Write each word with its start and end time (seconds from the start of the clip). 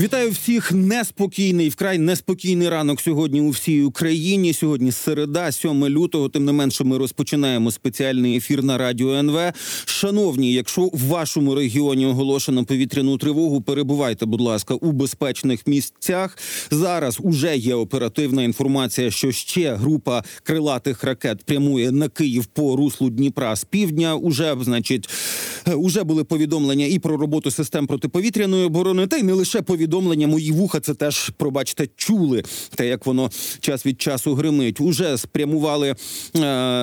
Вітаю 0.00 0.30
всіх 0.30 0.72
неспокійний 0.72 1.68
вкрай 1.68 1.98
неспокійний 1.98 2.68
ранок 2.68 3.00
сьогодні 3.00 3.40
у 3.40 3.50
всій 3.50 3.82
Україні. 3.82 4.52
Сьогодні 4.52 4.92
середа, 4.92 5.52
7 5.52 5.84
лютого. 5.88 6.28
Тим 6.28 6.44
не 6.44 6.52
менше, 6.52 6.84
ми 6.84 6.98
розпочинаємо 6.98 7.70
спеціальний 7.70 8.36
ефір 8.36 8.64
на 8.64 8.78
радіо 8.78 9.14
НВ. 9.14 9.52
Шановні, 9.84 10.52
якщо 10.52 10.82
в 10.82 11.00
вашому 11.00 11.54
регіоні 11.54 12.06
оголошено 12.06 12.64
повітряну 12.64 13.18
тривогу, 13.18 13.60
перебувайте, 13.60 14.26
будь 14.26 14.40
ласка, 14.40 14.74
у 14.74 14.92
безпечних 14.92 15.66
місцях. 15.66 16.38
Зараз 16.70 17.18
уже 17.22 17.56
є 17.56 17.74
оперативна 17.74 18.42
інформація, 18.42 19.10
що 19.10 19.32
ще 19.32 19.74
група 19.74 20.24
крилатих 20.42 21.04
ракет 21.04 21.44
прямує 21.44 21.92
на 21.92 22.08
Київ 22.08 22.46
по 22.46 22.76
руслу 22.76 23.10
Дніпра 23.10 23.56
з 23.56 23.64
півдня. 23.64 24.14
Уже 24.14 24.56
значить, 24.60 25.08
уже 25.76 26.04
були 26.04 26.24
повідомлення 26.24 26.86
і 26.86 26.98
про 26.98 27.16
роботу 27.16 27.50
систем 27.50 27.86
протиповітряної 27.86 28.64
оборони, 28.64 29.06
та 29.06 29.16
й 29.16 29.22
не 29.22 29.32
лише 29.32 29.62
повідомлення 29.62 29.85
повідомлення 29.86 30.26
мої 30.26 30.52
вуха 30.52 30.80
це 30.80 30.94
теж 30.94 31.30
пробачте 31.36 31.88
чули 31.96 32.42
те, 32.74 32.88
як 32.88 33.06
воно 33.06 33.30
час 33.60 33.86
від 33.86 34.02
часу 34.02 34.34
гримить. 34.34 34.80
Уже 34.80 35.18
спрямували, 35.18 35.88
е, 35.88 35.96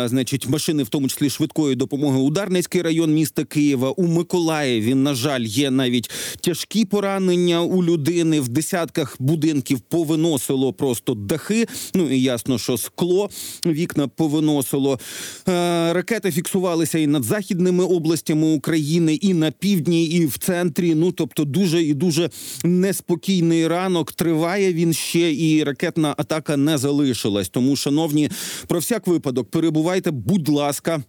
значить, 0.10 0.48
машини, 0.48 0.84
в 0.84 0.90
тому 0.90 1.08
числі 1.08 1.30
швидкої 1.30 1.76
допомоги 1.76 2.20
у 2.20 2.30
Дарницький 2.30 2.82
район 2.82 3.14
міста 3.14 3.44
Києва. 3.44 3.90
У 3.90 4.08
Миколаєві, 4.08 4.96
на 4.96 5.14
жаль, 5.14 5.42
є 5.42 5.72
навіть 5.72 6.12
тяжкі 6.42 6.86
поранення 6.86 7.62
у 7.62 7.84
людини. 7.84 8.42
В 8.42 8.48
десятках 8.48 9.16
будинків 9.20 9.80
повиносило 9.80 10.74
просто 10.74 11.14
дахи. 11.14 11.68
Ну 11.94 12.10
і 12.10 12.22
ясно, 12.22 12.60
що 12.60 12.78
скло 12.78 13.30
вікна 13.66 14.08
повиносило. 14.08 15.00
Е, 15.48 15.94
ракети 15.94 16.32
фіксувалися 16.32 17.00
і 17.00 17.08
над 17.08 17.24
західними 17.24 17.84
областями 17.84 18.48
України, 18.48 19.14
і 19.14 19.34
на 19.34 19.52
півдні, 19.52 20.06
і 20.06 20.26
в 20.26 20.38
центрі. 20.38 20.96
Ну 20.96 21.12
тобто, 21.12 21.46
дуже 21.46 21.84
і 21.84 21.94
дуже 21.94 22.30
не 22.64 22.93
неспокійний 22.94 23.68
ранок. 23.68 24.12
Триває 24.12 24.74
він 24.74 24.94
ще, 24.94 25.34
і 25.34 25.64
ракетна 25.64 26.16
атака 26.18 26.58
не 26.58 26.78
залишилась. 26.78 27.50
Тому, 27.50 27.76
шановні, 27.76 28.30
про 28.68 28.80
всяк 28.80 29.08
випадок 29.08 29.52
перебувайте, 29.52 30.12
будь 30.12 30.50
ласка. 30.50 31.04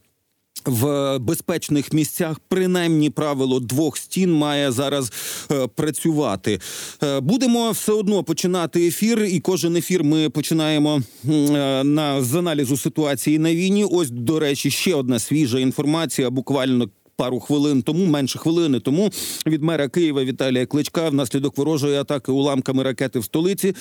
В 0.65 1.19
безпечних 1.19 1.93
місцях 1.93 2.41
принаймні 2.49 3.11
правило 3.11 3.61
двох 3.61 3.97
стін 3.97 4.33
має 4.33 4.73
зараз 4.73 5.13
е, 5.51 5.67
працювати. 5.67 6.61
Е, 7.03 7.21
будемо 7.21 7.71
все 7.71 7.93
одно 7.93 8.25
починати 8.25 8.87
ефір, 8.87 9.25
і 9.25 9.41
кожен 9.41 9.77
ефір 9.77 10.05
ми 10.05 10.31
починаємо 10.31 11.03
е, 11.29 11.85
на 11.85 12.23
з 12.23 12.35
аналізу 12.35 12.77
ситуації 12.77 13.39
на 13.39 13.55
війні. 13.55 13.85
Ось 13.85 14.11
до 14.11 14.39
речі, 14.39 14.71
ще 14.71 14.95
одна 14.95 15.19
свіжа 15.19 15.59
інформація. 15.59 16.31
Буквально 16.31 16.89
пару 17.17 17.41
хвилин 17.41 17.83
тому, 17.83 18.07
менше 18.07 18.39
хвилини 18.39 18.81
тому 18.81 19.11
від 19.47 19.63
мера 19.63 19.89
Києва 19.89 20.25
Віталія 20.25 20.67
Кличка 20.67 21.09
внаслідок 21.09 21.59
ворожої 21.59 21.97
атаки 21.97 22.33
уламками 22.33 22.83
ракети 22.83 23.19
в 23.19 23.25
столиці 23.25 23.75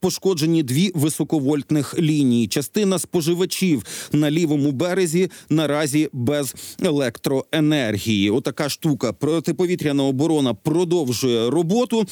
пошкоджені 0.00 0.62
дві 0.62 0.92
високовольтних 0.94 1.98
лінії. 1.98 2.48
Частина 2.48 2.98
споживачів 2.98 3.84
на 4.12 4.30
лівому 4.30 4.72
березі 4.72 5.30
наразі 5.48 6.08
без 6.12 6.54
електроенергії. 6.82 8.30
Отака 8.30 8.68
штука 8.68 9.12
протиповітряна 9.12 10.04
оборона 10.04 10.54
продовжує 10.54 11.50
роботу. 11.50 12.06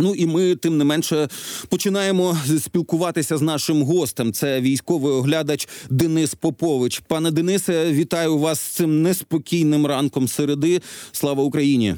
Ну 0.00 0.14
і 0.14 0.26
ми 0.26 0.56
тим 0.56 0.78
не 0.78 0.84
менше 0.84 1.28
починаємо 1.68 2.36
спілкуватися 2.60 3.36
з 3.36 3.42
нашим 3.42 3.82
гостем. 3.82 4.32
Це 4.32 4.60
військовий 4.60 5.12
оглядач 5.12 5.68
Денис 5.90 6.34
Попович. 6.34 7.02
Пане 7.06 7.30
Денисе, 7.30 7.92
вітаю 7.92 8.38
вас 8.38 8.60
з 8.60 8.62
цим 8.62 9.02
неспокійним 9.02 9.86
ранком 9.86 10.28
середи. 10.28 10.80
Слава 11.12 11.42
Україні. 11.42 11.96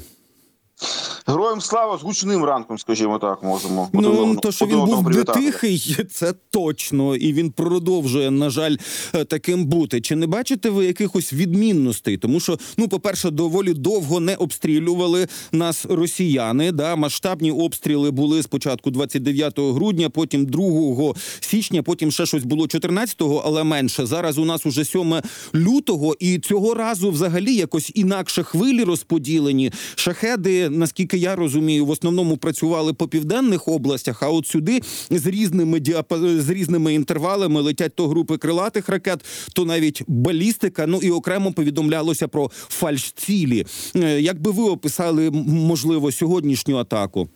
Героям 1.27 1.61
слава 1.61 1.97
з 1.97 2.01
гучним 2.01 2.43
ранком, 2.43 2.77
скажімо 2.77 3.19
так, 3.19 3.43
можемо. 3.43 3.89
Ну, 3.93 4.35
то, 4.35 4.51
що 4.51 4.65
він 4.65 4.79
був 4.79 5.09
не 5.09 5.23
тихий, 5.23 5.97
це 6.11 6.33
точно, 6.51 7.15
і 7.15 7.33
він 7.33 7.51
продовжує, 7.51 8.31
на 8.31 8.49
жаль, 8.49 8.75
е, 9.15 9.23
таким 9.25 9.65
бути. 9.65 10.01
Чи 10.01 10.15
не 10.15 10.27
бачите 10.27 10.69
ви 10.69 10.85
якихось 10.85 11.33
відмінностей? 11.33 12.17
Тому 12.17 12.39
що, 12.39 12.59
ну, 12.77 12.87
по-перше, 12.87 13.29
доволі 13.29 13.73
довго 13.73 14.19
не 14.19 14.35
обстрілювали 14.35 15.27
нас 15.51 15.85
росіяни. 15.89 16.71
Да, 16.71 16.95
Масштабні 16.95 17.51
обстріли 17.51 18.11
були 18.11 18.43
спочатку 18.43 18.91
29 18.91 19.59
грудня, 19.59 20.09
потім 20.09 20.45
2 20.45 21.13
січня, 21.39 21.83
потім 21.83 22.11
ще 22.11 22.25
щось 22.25 22.43
було 22.43 22.65
14-го, 22.65 23.43
але 23.45 23.63
менше. 23.63 24.05
Зараз 24.05 24.37
у 24.37 24.45
нас 24.45 24.65
уже 24.65 24.85
7 24.85 25.15
лютого, 25.55 26.15
і 26.19 26.39
цього 26.39 26.73
разу 26.73 27.11
взагалі 27.11 27.55
якось 27.55 27.91
інакше 27.95 28.43
хвилі 28.43 28.83
розподілені. 28.83 29.71
Шахеди 29.95 30.69
наскільки 30.73 31.17
я 31.17 31.35
розумію, 31.35 31.85
в 31.85 31.89
основному 31.89 32.37
працювали 32.37 32.93
по 32.93 33.07
південних 33.07 33.67
областях. 33.67 34.23
А 34.23 34.29
от 34.29 34.47
сюди 34.47 34.81
з 35.09 35.25
різними 35.25 35.79
діап... 35.79 36.13
з 36.19 36.49
різними 36.49 36.93
інтервалами 36.93 37.61
летять 37.61 37.95
то 37.95 38.07
групи 38.07 38.37
крилатих 38.37 38.89
ракет, 38.89 39.19
то 39.53 39.65
навіть 39.65 40.03
балістика. 40.07 40.87
Ну 40.87 40.99
і 41.01 41.11
окремо 41.11 41.53
повідомлялося 41.53 42.27
про 42.27 42.51
фальш-цілі. 42.69 43.65
Е, 43.95 44.21
як 44.21 44.41
би 44.41 44.51
ви 44.51 44.63
описали 44.63 45.31
можливо 45.47 46.11
сьогоднішню 46.11 46.77
атаку? 46.77 47.29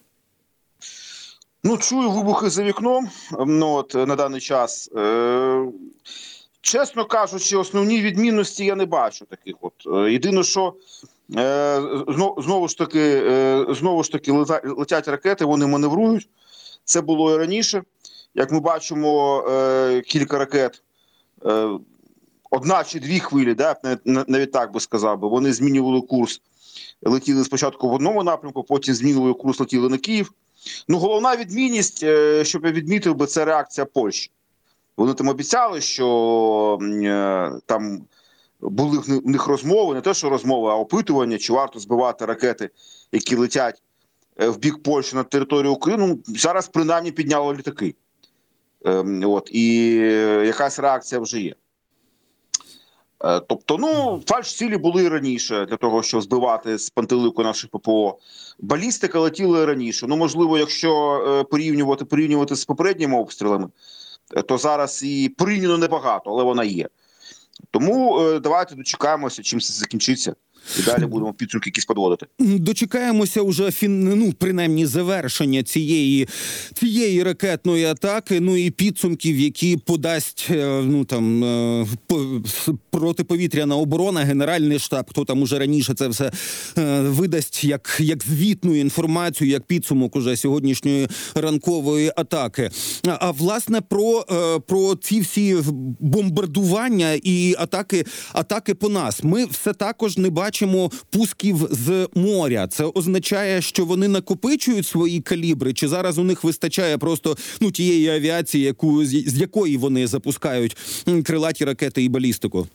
Ну, 1.63 1.77
чую 1.77 2.09
вибухи 2.11 2.49
за 2.49 2.63
вікном. 2.63 3.09
Ну 3.47 3.73
от 3.73 3.93
на 3.93 4.15
даний 4.15 4.41
час. 4.41 4.89
Е- 4.97 5.65
Чесно 6.61 7.05
кажучи, 7.05 7.57
основні 7.57 8.01
відмінності 8.01 8.65
я 8.65 8.75
не 8.75 8.85
бачу 8.85 9.25
таких. 9.25 9.55
От 9.61 9.73
е, 9.85 10.11
єдине, 10.11 10.43
що 10.43 10.73
Е, 11.03 11.07
знову 11.29 12.67
ж 12.67 12.77
таки, 12.77 12.99
е, 12.99 13.65
знову 13.69 14.03
ж 14.03 14.11
таки, 14.11 14.31
летять 14.63 15.07
ракети, 15.07 15.45
вони 15.45 15.67
маневрують. 15.67 16.29
Це 16.83 17.01
було 17.01 17.35
і 17.35 17.37
раніше. 17.37 17.83
Як 18.35 18.51
ми 18.51 18.59
бачимо, 18.59 19.43
е, 19.49 20.01
кілька 20.01 20.37
ракет, 20.37 20.83
одна 22.51 22.83
чи 22.83 22.99
дві 22.99 23.19
хвилі, 23.19 23.53
да, 23.53 23.75
навіть 24.05 24.51
так 24.51 24.73
би 24.73 24.79
сказав, 24.79 25.19
би, 25.19 25.27
вони 25.27 25.53
змінювали 25.53 26.01
курс. 26.01 26.41
Летіли 27.01 27.43
спочатку 27.43 27.89
в 27.89 27.93
одному 27.93 28.23
напрямку, 28.23 28.63
потім 28.63 28.93
змінили 28.93 29.33
курс, 29.33 29.59
летіли 29.59 29.89
на 29.89 29.97
Київ. 29.97 30.31
Ну, 30.87 30.97
головна 30.97 31.35
відмінність, 31.35 32.05
щоб 32.43 32.65
я 32.65 32.71
відмітив 32.71 33.15
би, 33.15 33.25
це 33.25 33.45
реакція 33.45 33.85
Польщі. 33.85 34.31
Вони 34.97 35.13
там 35.13 35.27
обіцяли, 35.27 35.81
що 35.81 36.79
там 37.65 38.01
були 38.59 38.97
в 38.97 39.27
них 39.27 39.47
розмови, 39.47 39.95
не 39.95 40.01
те, 40.01 40.13
що 40.13 40.29
розмови, 40.29 40.69
а 40.71 40.75
опитування, 40.75 41.37
чи 41.37 41.53
варто 41.53 41.79
збивати 41.79 42.25
ракети, 42.25 42.69
які 43.11 43.35
летять 43.35 43.81
е, 44.41 44.49
в 44.49 44.59
бік 44.59 44.83
Польщі 44.83 45.15
на 45.15 45.23
територію 45.23 45.73
України. 45.73 46.07
Ну, 46.07 46.35
зараз 46.37 46.67
принаймні 46.67 47.11
підняло 47.11 47.53
літаки. 47.53 47.95
Ем, 48.85 49.23
от, 49.25 49.49
І 49.51 49.87
якась 50.45 50.79
реакція 50.79 51.21
вже 51.21 51.39
є. 51.39 51.55
Е, 53.23 53.39
тобто, 53.39 53.77
ну, 53.77 54.21
фальш 54.27 54.55
цілі 54.55 54.77
були 54.77 55.09
раніше 55.09 55.65
для 55.65 55.77
того, 55.77 56.03
щоб 56.03 56.21
збивати 56.21 56.77
з 56.77 56.89
пантелику 56.89 57.43
наших 57.43 57.69
ППО. 57.69 58.17
Балістика 58.59 59.19
летіла 59.19 59.65
раніше. 59.65 60.07
Ну, 60.07 60.17
можливо, 60.17 60.57
якщо 60.57 61.23
е, 61.27 61.43
порівнювати 61.43 62.05
порівнювати 62.05 62.55
з 62.55 62.65
попередніми 62.65 63.17
обстрілами, 63.17 63.69
то 64.47 64.57
зараз 64.57 65.03
і 65.03 65.29
порівняно 65.29 65.77
небагато, 65.77 66.29
але 66.29 66.43
вона 66.43 66.63
є. 66.63 66.87
Тому 67.71 68.19
е, 68.19 68.39
давайте 68.39 68.75
дочекаємося, 68.75 69.43
чим 69.43 69.59
це 69.59 69.73
закінчиться. 69.73 70.35
І 70.79 70.81
далі 70.81 71.05
будемо 71.05 71.33
підсумки 71.33 71.69
якісь 71.69 71.85
подводити. 71.85 72.25
Дочекаємося 72.39 73.41
уже 73.41 73.71
фін, 73.71 74.03
ну, 74.03 74.33
принаймні 74.33 74.85
завершення 74.85 75.63
цієї 75.63 76.27
цієї 76.73 77.23
ракетної 77.23 77.85
атаки. 77.85 78.39
Ну 78.39 78.57
і 78.57 78.71
підсумків, 78.71 79.39
які 79.39 79.77
подасть 79.77 80.47
е, 80.51 80.81
ну 80.85 81.05
там 81.05 81.43
е, 81.43 81.87
протиповітряна 82.89 83.75
оборона, 83.75 84.21
генеральний 84.21 84.79
штаб. 84.79 85.05
Хто 85.09 85.25
там 85.25 85.41
уже 85.41 85.59
раніше 85.59 85.93
це 85.93 86.07
все 86.07 86.31
е, 86.77 87.01
видасть 87.01 87.63
як 87.63 87.97
як 87.99 88.23
звітну 88.23 88.75
інформацію, 88.75 89.49
як 89.49 89.63
підсумок 89.63 90.15
уже 90.15 90.37
сьогоднішньої 90.37 91.07
ранкової 91.35 92.11
атаки. 92.15 92.69
А 93.19 93.31
власне 93.31 93.81
про 93.81 94.25
про 94.67 94.95
ці 94.95 95.19
всі 95.19 95.57
бомбардування 95.99 97.11
і 97.23 97.55
атаки 97.59 98.05
атаки 98.33 98.73
по 98.73 98.89
нас. 98.89 99.23
Ми 99.23 99.45
все 99.45 99.73
також 99.73 100.17
не 100.17 100.29
бачимо 100.29 100.56
бачимо 100.57 100.91
пусків 101.09 101.67
з 101.71 102.07
моря. 102.15 102.67
Це 102.67 102.83
означає, 102.83 103.61
що 103.61 103.85
вони 103.85 104.07
накопичують 104.07 104.87
свої 104.87 105.21
калібри, 105.21 105.73
чи 105.73 105.87
зараз 105.87 106.17
у 106.17 106.23
них 106.23 106.43
вистачає 106.43 106.97
просто 106.97 107.37
ну 107.61 107.71
тієї 107.71 108.09
авіації, 108.09 108.63
яку 108.63 109.05
з 109.05 109.37
якої 109.37 109.77
вони 109.77 110.07
запускають 110.07 110.77
крилаті 111.25 111.65
ракети 111.65 112.03
і 112.03 112.09
балістику. 112.09 112.67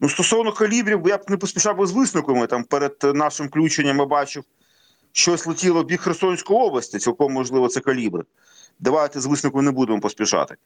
Ну, 0.00 0.08
стосовно 0.08 0.52
калібрів, 0.52 1.02
я 1.06 1.18
б 1.18 1.20
не 1.28 1.36
поспішав 1.36 1.86
з 1.86 1.92
висновками. 1.92 2.46
Там 2.46 2.64
перед 2.64 2.96
нашим 3.14 3.46
включенням 3.46 3.98
я 3.98 4.04
бачив, 4.04 4.44
щось 5.12 5.46
летіло 5.46 5.84
бік 5.84 6.00
Херсонської 6.00 6.60
області. 6.60 6.98
Цілком 6.98 7.32
можливо, 7.32 7.68
це 7.68 7.80
калібри. 7.80 8.22
Давайте 8.80 9.20
з 9.20 9.26
висновком 9.26 9.64
не 9.64 9.70
будемо 9.70 10.00
поспішати. 10.00 10.56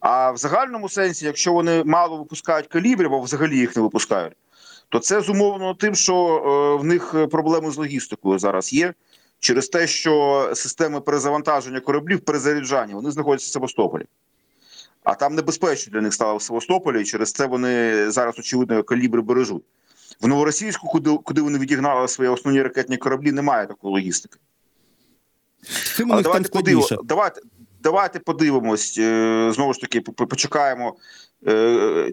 А 0.00 0.30
в 0.30 0.36
загальному 0.36 0.88
сенсі, 0.88 1.26
якщо 1.26 1.52
вони 1.52 1.84
мало 1.84 2.16
випускають 2.16 2.66
калібрів, 2.66 3.06
або 3.06 3.20
взагалі 3.20 3.58
їх 3.58 3.76
не 3.76 3.82
випускають, 3.82 4.32
то 4.94 5.00
це 5.00 5.20
зумовлено 5.20 5.74
тим, 5.74 5.94
що 5.94 6.14
е, 6.16 6.82
в 6.82 6.84
них 6.84 7.14
проблеми 7.30 7.70
з 7.70 7.76
логістикою 7.76 8.38
зараз 8.38 8.72
є. 8.72 8.94
через 9.40 9.68
те, 9.68 9.86
що 9.86 10.52
системи 10.54 11.00
перезавантаження 11.00 11.80
кораблів, 11.80 12.20
перезаряджання, 12.20 12.94
вони 12.94 13.10
знаходяться 13.10 13.48
в 13.48 13.52
Севастополі. 13.52 14.04
А 15.04 15.14
там 15.14 15.34
небезпечно 15.34 15.92
для 15.92 16.00
них 16.00 16.14
стало 16.14 16.36
в 16.36 16.42
Севастополі, 16.42 17.02
і 17.02 17.04
через 17.04 17.32
це 17.32 17.46
вони 17.46 18.10
зараз, 18.10 18.38
очевидно, 18.38 18.82
калібри 18.82 19.22
бережуть. 19.22 19.62
В 20.20 20.28
Новоросійську, 20.28 20.88
куди, 20.88 21.10
куди 21.24 21.42
вони 21.42 21.58
відігнали 21.58 22.08
свої 22.08 22.30
основні 22.30 22.62
ракетні 22.62 22.96
кораблі, 22.96 23.32
немає 23.32 23.66
такої 23.66 23.92
логістики. 23.92 24.38
Цим 25.96 26.12
Але 26.12 26.22
давайте, 26.22 26.48
подиво, 26.48 26.88
давайте, 27.04 27.40
давайте 27.82 28.18
подивимось, 28.18 28.98
е, 28.98 29.50
знову 29.54 29.72
ж 29.72 29.80
таки, 29.80 30.00
почекаємо, 30.00 30.88
е, 30.88 31.00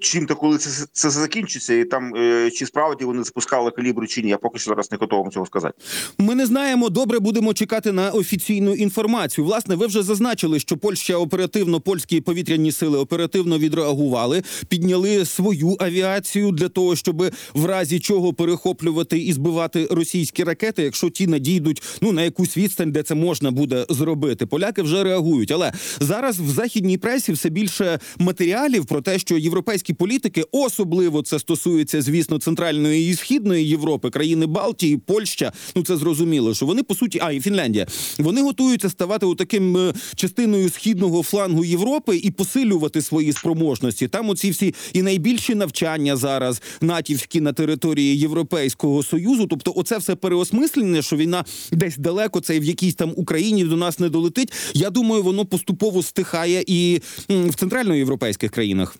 чим 0.02 0.26
та 0.26 0.34
коли 0.34 0.58
це, 0.58 0.86
це 0.94 1.10
закінчиться, 1.10 1.74
і 1.74 1.86
там 1.86 2.16
е, 2.16 2.52
чи 2.52 2.66
справді 2.66 3.06
вони 3.06 3.24
запускали 3.24 3.72
калібри 3.72 4.08
чи 4.08 4.22
ні. 4.22 4.30
Я 4.30 4.38
поки 4.38 4.60
що 4.60 4.70
зараз 4.70 4.92
не 4.92 4.98
готовий 4.98 5.32
цього 5.32 5.46
сказати. 5.46 5.74
Ми 6.18 6.36
не 6.36 6.46
знаємо. 6.46 6.90
Добре, 6.90 7.20
будемо 7.20 7.54
чекати 7.54 7.92
на 7.92 8.10
офіційну 8.10 8.74
інформацію. 8.74 9.46
Власне, 9.46 9.76
ви 9.76 9.88
вже 9.88 10.04
зазначили, 10.04 10.60
що 10.60 10.78
Польща 10.78 11.16
оперативно, 11.16 11.80
польські 11.80 12.22
повітряні 12.22 12.72
сили 12.72 12.98
оперативно 12.98 13.60
відреагували, 13.60 14.44
підняли 14.68 15.26
свою 15.26 15.76
авіацію 15.80 16.52
для 16.52 16.70
того, 16.70 16.96
щоб 16.96 17.24
в 17.54 17.66
разі 17.66 18.00
чого 18.00 18.34
перехоплювати 18.34 19.18
і 19.18 19.34
збивати 19.34 19.88
російські 19.92 20.44
ракети, 20.44 20.84
якщо 20.84 21.10
ті 21.10 21.28
надійдуть 21.28 21.84
ну 22.02 22.12
на 22.12 22.24
якусь 22.24 22.58
відстань, 22.58 22.92
де 22.92 23.04
це 23.04 23.16
можна 23.16 23.52
буде 23.52 23.86
зробити. 23.90 24.46
Поляки 24.46 24.82
вже 24.82 25.04
реагують. 25.04 25.52
Але 25.52 25.72
зараз 26.00 26.40
в 26.40 26.50
західній 26.50 26.98
пресі 26.98 27.32
все 27.32 27.50
більше 27.50 28.00
матеріалів 28.18 28.86
про 28.86 29.02
те, 29.02 29.18
що 29.22 29.38
європейські 29.38 29.94
політики, 29.94 30.44
особливо 30.52 31.22
це 31.22 31.40
стосується, 31.40 32.02
звісно, 32.02 32.40
центральної 32.40 33.10
і 33.10 33.14
східної 33.14 33.68
Європи, 33.68 34.10
країни 34.10 34.46
Балтії, 34.46 34.98
Польща. 34.98 35.52
Ну 35.76 35.84
це 35.84 35.98
зрозуміло, 35.98 36.54
що 36.54 36.66
вони 36.66 36.84
по 36.84 36.96
суті, 36.96 37.20
а 37.22 37.32
і 37.32 37.42
Фінляндія, 37.42 37.88
вони 38.18 38.42
готуються 38.42 38.90
ставати 38.90 39.26
у 39.26 39.36
таким 39.36 39.78
е, 39.78 39.94
частиною 40.16 40.70
східного 40.70 41.24
флангу 41.24 41.66
Європи 41.66 42.18
і 42.18 42.32
посилювати 42.32 43.02
свої 43.02 43.34
спроможності. 43.34 44.08
Там 44.08 44.30
оці 44.30 44.52
всі 44.52 44.76
і 44.94 45.02
найбільші 45.02 45.56
навчання 45.56 46.16
зараз 46.16 46.62
натівські 46.82 47.42
на 47.42 47.54
території 47.54 48.18
Європейського 48.18 49.04
союзу. 49.04 49.48
Тобто, 49.48 49.74
оце 49.76 49.98
все 49.98 50.16
переосмислення, 50.16 51.02
що 51.02 51.16
війна 51.16 51.46
десь 51.72 51.98
далеко, 51.98 52.40
це 52.40 52.60
в 52.60 52.64
якійсь 52.64 52.96
там 52.96 53.14
Україні 53.16 53.64
до 53.64 53.76
нас 53.76 54.00
не 54.00 54.10
долетить. 54.10 54.54
Я 54.74 54.90
думаю, 54.90 55.24
воно 55.24 55.46
поступово 55.46 56.04
стихає 56.04 56.64
і 56.68 57.02
в 57.30 57.56
центральноєвропейських 57.56 58.52
країнах. 58.52 58.98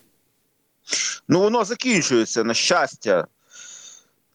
Ну 1.28 1.40
воно 1.40 1.66
закінчується 1.66 2.44
на 2.44 2.54
щастя. 2.54 3.28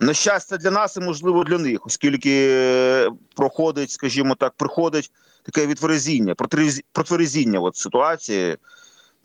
На 0.00 0.14
щастя 0.14 0.56
для 0.56 0.70
нас 0.70 0.96
і 0.96 1.00
можливо 1.00 1.44
для 1.44 1.58
них, 1.58 1.86
оскільки 1.86 2.48
е, 2.50 3.10
проходить, 3.34 3.90
скажімо 3.90 4.34
так, 4.34 4.52
приходить 4.56 5.10
таке 5.42 5.66
відтверезіння, 5.66 6.34
протверезі- 6.34 6.84
протверезіння 6.92 7.60
от 7.60 7.76
ситуації. 7.76 8.56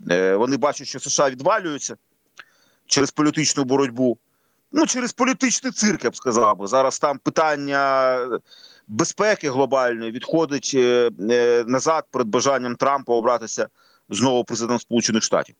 Е, 0.10 0.36
Вони 0.36 0.57
бачать, 0.57 0.88
що 0.88 1.00
США 1.00 1.30
відвалюються 1.30 1.95
через 2.86 3.12
політичну 3.12 3.63
боротьбу. 3.63 4.18
Ну, 4.72 4.86
через 4.88 5.13
політичний 5.13 5.72
цирк, 5.72 6.04
я 6.04 6.10
б 6.10 6.16
сказав 6.16 6.57
би. 6.57 6.68
Зараз 6.68 7.00
там 7.00 7.18
питання 7.18 8.18
безпеки 8.88 9.50
глобальної 9.50 10.12
відходить 10.12 10.72
е, 10.75 11.10
назад 11.68 12.04
перед 12.12 12.27
бажанням 12.27 12.75
Трампа 12.75 13.13
обратися 13.13 13.68
знову 14.10 14.44
президентом 14.44 14.80
Сполучених 14.80 15.24
Штатів. 15.24 15.56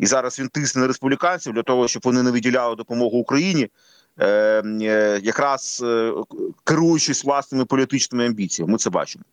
І 0.00 0.06
зараз 0.06 0.40
він 0.40 0.48
тисне 0.48 0.80
на 0.80 0.86
республіканців 0.86 1.52
для 1.52 1.62
того, 1.62 1.88
щоб 1.88 2.02
вони 2.04 2.22
не 2.22 2.30
виділяли 2.30 2.76
допомогу 2.76 3.18
Україні, 3.18 3.68
е, 4.18 4.26
е, 4.82 5.20
якраз 5.22 5.82
е, 5.84 6.12
керуючись 6.64 7.24
власними 7.24 7.64
політичними 7.64 8.26
амбіціями. 8.26 8.72
Ми 8.72 8.78
це 8.78 8.90
бачимо. 8.90 9.24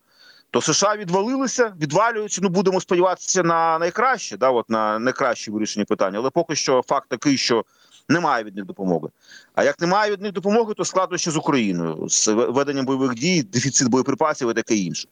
То 0.52 0.62
США 0.62 0.96
відвалилися, 0.96 1.74
відвалюються. 1.82 2.42
Ну 2.44 2.50
будемо 2.50 2.82
сподіватися 2.82 3.44
на 3.44 3.80
найкраще, 3.80 4.38
да, 4.38 4.50
от 4.50 4.70
на 4.70 5.00
найкраще 5.00 5.52
вирішення 5.52 5.86
питання. 5.86 6.20
Але 6.20 6.30
поки 6.30 6.56
що 6.56 6.84
факт 6.88 7.10
такий, 7.10 7.38
що 7.38 7.66
немає 8.10 8.44
від 8.44 8.56
них 8.56 8.66
допомоги. 8.66 9.10
А 9.56 9.64
як 9.64 9.82
немає 9.82 10.12
від 10.12 10.22
них 10.22 10.32
допомоги, 10.32 10.74
то 10.74 10.86
складнощі 10.86 11.32
з 11.32 11.36
Україною, 11.36 12.10
з 12.10 12.28
веденням 12.28 12.86
бойових 12.86 13.16
дій, 13.16 13.44
дефіцит 13.44 13.88
боєприпасів 13.88 14.52
і 14.52 14.54
таке 14.54 14.76
інше. 14.76 15.08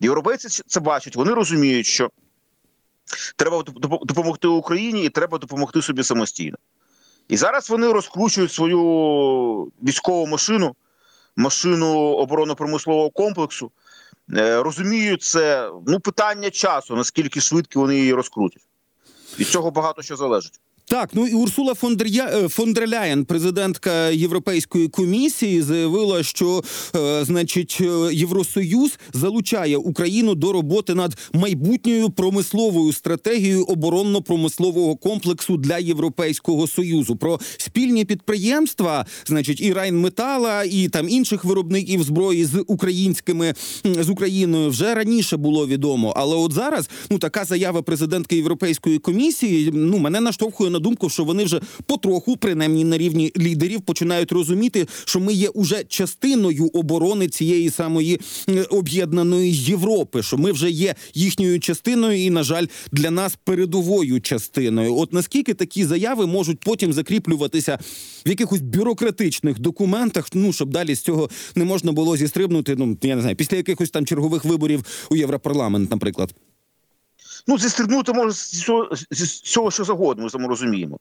Європейці 0.00 0.62
це 0.66 0.80
бачать, 0.80 1.16
вони 1.16 1.34
розуміють, 1.34 1.86
що 1.86 2.10
треба 3.36 3.62
допомогти 4.02 4.48
Україні 4.48 5.04
і 5.04 5.08
треба 5.08 5.38
допомогти 5.38 5.82
собі 5.82 6.02
самостійно. 6.02 6.56
І 7.28 7.36
зараз 7.36 7.70
вони 7.70 7.92
розкручують 7.92 8.52
свою 8.52 8.80
військову 9.82 10.26
машину, 10.26 10.74
машину 11.36 11.98
оборонно-промислового 11.98 13.10
комплексу. 13.10 13.70
Е, 14.36 14.62
Розуміють 14.62 15.22
це 15.22 15.70
ну 15.86 16.00
питання 16.00 16.50
часу, 16.50 16.96
наскільки 16.96 17.40
швидко 17.40 17.80
вони 17.80 17.96
її 17.96 18.12
розкрутять. 18.12 18.62
Від 19.38 19.48
цього 19.48 19.70
багато 19.70 20.02
що 20.02 20.16
залежить. 20.16 20.60
Так, 20.90 21.10
ну 21.12 21.26
і 21.26 21.34
Урсула 21.34 21.74
фон 21.74 21.96
дер, 21.96 22.96
е, 22.96 23.24
президентка 23.24 24.08
Європейської 24.08 24.88
комісії, 24.88 25.62
заявила, 25.62 26.22
що 26.22 26.62
е, 26.96 27.24
значить 27.24 27.78
е, 27.80 27.84
Євросоюз 28.12 28.98
залучає 29.12 29.76
Україну 29.76 30.34
до 30.34 30.52
роботи 30.52 30.94
над 30.94 31.18
майбутньою 31.32 32.10
промисловою 32.10 32.92
стратегією 32.92 33.64
оборонно-промислового 33.64 34.96
комплексу 34.96 35.56
для 35.56 35.78
Європейського 35.78 36.66
союзу. 36.66 37.16
Про 37.16 37.40
спільні 37.56 38.04
підприємства, 38.04 39.06
значить, 39.26 39.60
і 39.60 39.72
Райнметала, 39.72 40.64
і 40.64 40.88
там 40.88 41.08
інших 41.08 41.44
виробників 41.44 42.02
зброї 42.02 42.44
з 42.44 42.64
українськими 42.66 43.54
з 43.84 44.08
Україною 44.08 44.70
вже 44.70 44.94
раніше 44.94 45.36
було 45.36 45.66
відомо. 45.66 46.14
Але 46.16 46.36
от 46.36 46.52
зараз 46.52 46.90
ну 47.10 47.18
така 47.18 47.44
заява 47.44 47.82
президентки 47.82 48.36
Європейської 48.36 48.98
комісії 48.98 49.70
ну 49.74 49.98
мене 49.98 50.20
наштовхує 50.20 50.70
на 50.70 50.77
думку, 50.78 51.10
що 51.10 51.24
вони 51.24 51.44
вже 51.44 51.60
потроху, 51.86 52.36
принаймні 52.36 52.84
на 52.84 52.98
рівні 52.98 53.32
лідерів, 53.36 53.80
починають 53.80 54.32
розуміти, 54.32 54.86
що 55.04 55.20
ми 55.20 55.32
є 55.32 55.48
уже 55.48 55.84
частиною 55.84 56.66
оборони 56.66 57.28
цієї 57.28 57.70
самої 57.70 58.20
е, 58.48 58.62
об'єднаної 58.62 59.54
Європи. 59.54 60.22
Що 60.22 60.38
ми 60.38 60.52
вже 60.52 60.70
є 60.70 60.94
їхньою 61.14 61.60
частиною, 61.60 62.24
і 62.24 62.30
на 62.30 62.42
жаль, 62.42 62.66
для 62.92 63.10
нас 63.10 63.38
передовою 63.44 64.20
частиною. 64.20 64.96
От 64.96 65.12
наскільки 65.12 65.54
такі 65.54 65.84
заяви 65.84 66.26
можуть 66.26 66.60
потім 66.60 66.92
закріплюватися 66.92 67.78
в 68.26 68.28
якихось 68.28 68.60
бюрократичних 68.60 69.58
документах, 69.58 70.28
ну 70.34 70.52
щоб 70.52 70.70
далі 70.70 70.94
з 70.94 71.00
цього 71.00 71.30
не 71.54 71.64
можна 71.64 71.92
було 71.92 72.16
зістрибнути. 72.16 72.76
Ну 72.76 72.98
я 73.02 73.14
не 73.14 73.20
знаю, 73.20 73.36
після 73.36 73.56
якихось 73.56 73.90
там 73.90 74.06
чергових 74.06 74.44
виборів 74.44 74.84
у 75.10 75.16
Європарламент, 75.16 75.90
наприклад. 75.90 76.34
Ну, 77.48 77.58
зістрибнути 77.58 78.12
може 78.12 78.32
з 78.32 79.40
цього, 79.40 79.70
що 79.70 79.84
завгодно, 79.84 80.24
ми 80.24 80.30
тому 80.30 80.48
розуміємо. 80.48 80.98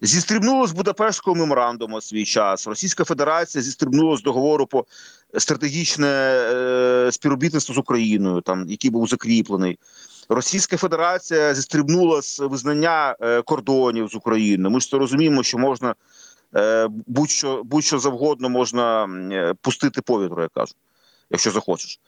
Зістрибнуло 0.00 0.66
з 0.66 0.72
Будапештського 0.72 1.36
меморандуму 1.36 2.00
свій 2.00 2.24
час. 2.24 2.66
Російська 2.66 3.04
Федерація 3.04 3.62
зістрибнула 3.62 4.16
з 4.16 4.22
договору 4.22 4.66
по 4.66 4.86
стратегічне 5.38 6.06
е, 6.06 7.08
співробітництво 7.12 7.74
з 7.74 7.78
Україною, 7.78 8.40
там 8.40 8.68
який 8.68 8.90
був 8.90 9.08
закріплений. 9.08 9.78
Російська 10.28 10.76
Федерація 10.76 11.54
зістрибнула 11.54 12.22
з 12.22 12.40
визнання 12.40 13.16
е, 13.20 13.42
кордонів 13.42 14.08
з 14.08 14.14
Україною. 14.14 14.74
Ми 14.74 14.80
ж 14.80 14.90
це 14.90 14.98
розуміємо, 14.98 15.42
що 15.42 15.58
можна 15.58 15.94
е, 16.56 16.88
будь-що 17.06 17.62
будь-що 17.64 17.98
завгодно 17.98 18.48
можна 18.48 19.04
е, 19.32 19.54
пустити 19.60 20.02
повітру, 20.02 20.42
я 20.42 20.48
кажу, 20.54 20.74
якщо 21.30 21.50
захочеш. 21.50 22.00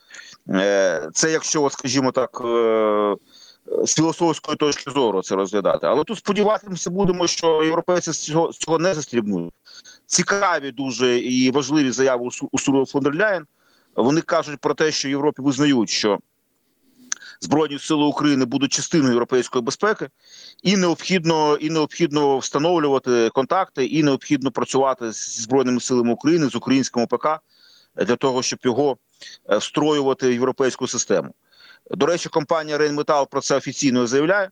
Е, 0.49 1.09
це 1.15 1.33
якщо, 1.33 1.63
от, 1.63 1.73
скажімо 1.73 2.13
так. 2.13 2.41
Е, 2.45 3.17
з 3.85 3.95
філософської 3.95 4.57
точки 4.57 4.91
зору 4.91 5.23
це 5.23 5.35
розглядати. 5.35 5.87
Але 5.87 6.05
тут 6.05 6.19
сподіватися 6.19 6.91
будемо, 6.91 7.27
що 7.27 7.65
європейці 7.65 8.13
з 8.13 8.19
цього, 8.19 8.53
з 8.53 8.59
цього 8.59 8.79
не 8.79 8.95
застрібнуть. 8.95 9.53
Цікаві 10.07 10.71
дуже 10.71 11.19
і 11.19 11.51
важливі 11.51 11.91
заяви 11.91 12.29
Урсули 12.53 12.85
фон 12.85 13.03
дер 13.03 13.15
Ляєн. 13.15 13.47
Вони 13.97 14.21
кажуть 14.21 14.61
про 14.61 14.75
те, 14.75 14.93
що 14.93 15.09
в 15.09 15.11
Європі 15.11 15.43
визнають, 15.43 15.91
що 15.91 16.19
Збройні 17.43 17.79
сили 17.79 18.05
України 18.05 18.45
будуть 18.45 18.73
частиною 18.73 19.11
європейської 19.11 19.65
безпеки, 19.65 20.09
і 20.63 20.77
необхідно 20.77 21.57
і 21.57 21.71
необхідно 21.71 22.39
встановлювати 22.39 23.31
контакти, 23.35 23.87
і 23.87 24.03
необхідно 24.03 24.51
працювати 24.51 25.13
зі 25.13 25.43
збройними 25.43 25.81
силами 25.81 26.13
України 26.13 26.49
з 26.49 26.55
українським 26.55 27.03
ОПК 27.03 27.27
для 27.97 28.17
того, 28.17 28.43
щоб 28.43 28.59
його 28.63 28.97
е, 29.51 29.57
встроювати 29.57 30.29
в 30.29 30.33
європейську 30.33 30.87
систему. 30.87 31.35
До 31.91 32.07
речі, 32.07 32.29
компанія 32.29 32.79
Рейнметал 32.79 33.29
про 33.29 33.41
це 33.41 33.57
офіційно 33.57 34.07
заявляє. 34.07 34.51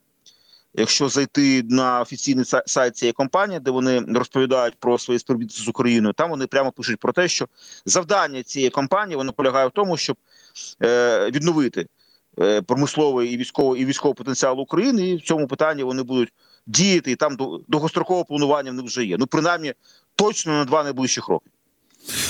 Якщо 0.74 1.08
зайти 1.08 1.62
на 1.62 2.00
офіційний 2.00 2.44
са- 2.44 2.62
сайт 2.66 2.96
цієї 2.96 3.12
компанії, 3.12 3.60
де 3.60 3.70
вони 3.70 4.00
розповідають 4.00 4.74
про 4.78 4.98
свої 4.98 5.20
співробітництво 5.20 5.64
з 5.64 5.68
Україною, 5.68 6.14
там 6.14 6.30
вони 6.30 6.46
прямо 6.46 6.72
пишуть 6.72 7.00
про 7.00 7.12
те, 7.12 7.28
що 7.28 7.48
завдання 7.84 8.42
цієї 8.42 8.70
компанії 8.70 9.16
воно 9.16 9.32
полягає 9.32 9.66
в 9.66 9.70
тому, 9.70 9.96
щоб 9.96 10.16
е, 10.82 11.30
відновити 11.30 11.86
е, 12.40 12.62
промисловий 12.62 13.28
і 13.32 13.36
військовий 13.36 13.82
і 13.82 13.84
військовий 13.84 14.14
потенціал 14.14 14.60
України, 14.60 15.08
і 15.08 15.16
в 15.16 15.22
цьому 15.22 15.46
питанні 15.46 15.82
вони 15.82 16.02
будуть 16.02 16.32
діяти, 16.66 17.10
і 17.10 17.16
там 17.16 17.36
до- 17.36 17.60
довгострокове 17.68 18.24
планування 18.24 18.70
в 18.70 18.74
них 18.74 18.84
вже 18.84 19.04
є. 19.04 19.16
Ну, 19.18 19.26
принаймні, 19.26 19.74
точно 20.16 20.52
на 20.52 20.64
два 20.64 20.84
найближчих 20.84 21.28
роки. 21.28 21.50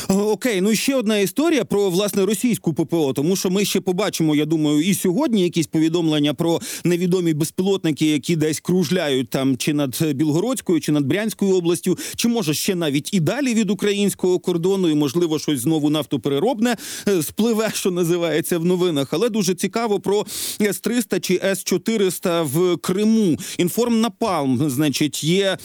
Окей, 0.08 0.60
ну 0.60 0.70
і 0.70 0.76
ще 0.76 0.96
одна 0.96 1.18
історія 1.18 1.64
про 1.64 1.90
власне 1.90 2.26
російську 2.26 2.74
ППО, 2.74 3.12
тому 3.12 3.36
що 3.36 3.50
ми 3.50 3.64
ще 3.64 3.80
побачимо, 3.80 4.34
я 4.34 4.44
думаю, 4.44 4.80
і 4.80 4.94
сьогодні 4.94 5.42
якісь 5.42 5.66
повідомлення 5.66 6.34
про 6.34 6.60
невідомі 6.84 7.34
безпілотники, 7.34 8.06
які 8.06 8.36
десь 8.36 8.60
кружляють 8.60 9.30
там 9.30 9.56
чи 9.56 9.74
над 9.74 10.02
Білгородською, 10.14 10.80
чи 10.80 10.92
над 10.92 11.06
Брянською 11.06 11.54
областю, 11.54 11.98
чи 12.16 12.28
може 12.28 12.54
ще 12.54 12.74
навіть 12.74 13.14
і 13.14 13.20
далі 13.20 13.54
від 13.54 13.70
українського 13.70 14.38
кордону, 14.38 14.88
і 14.88 14.94
можливо 14.94 15.38
щось 15.38 15.60
знову 15.60 15.90
нафтопереробне 15.90 16.76
е, 17.08 17.22
спливе, 17.22 17.70
що 17.74 17.90
називається 17.90 18.58
в 18.58 18.64
новинах. 18.64 19.08
Але 19.10 19.28
дуже 19.28 19.54
цікаво 19.54 20.00
про 20.00 20.26
С-300 20.60 21.20
чи 21.20 21.40
С-400 21.44 22.42
в 22.42 22.76
Криму. 22.76 23.36
Інформнапалм, 23.58 24.70
значить, 24.70 25.24
є 25.24 25.58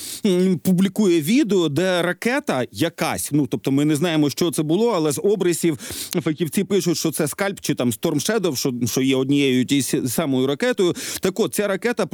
публікує 0.63 1.21
відео, 1.21 1.69
де 1.69 2.01
ракета 2.01 2.65
якась, 2.71 3.29
ну 3.31 3.47
тобто 3.47 3.71
ми 3.71 3.85
не 3.85 3.92
знаємо, 3.95 4.29
що 4.29 4.51
це 4.51 4.63
було, 4.63 4.89
але 4.89 5.11
з 5.11 5.21
обрисів 5.23 5.77
фахівці 6.23 6.63
пишуть, 6.63 6.97
що 6.97 7.11
це 7.11 7.27
скальп 7.27 7.59
чи 7.59 7.75
там 7.75 7.91
Storm 7.91 8.15
Shadow, 8.15 8.55
що, 8.55 8.73
що 8.85 9.01
є 9.01 9.15
однією 9.15 9.65
тією 9.65 10.07
самою 10.07 10.47
ракетою. 10.47 10.95
Так 11.19 11.39
от 11.39 11.53
ця 11.53 11.67
ракета 11.67 12.05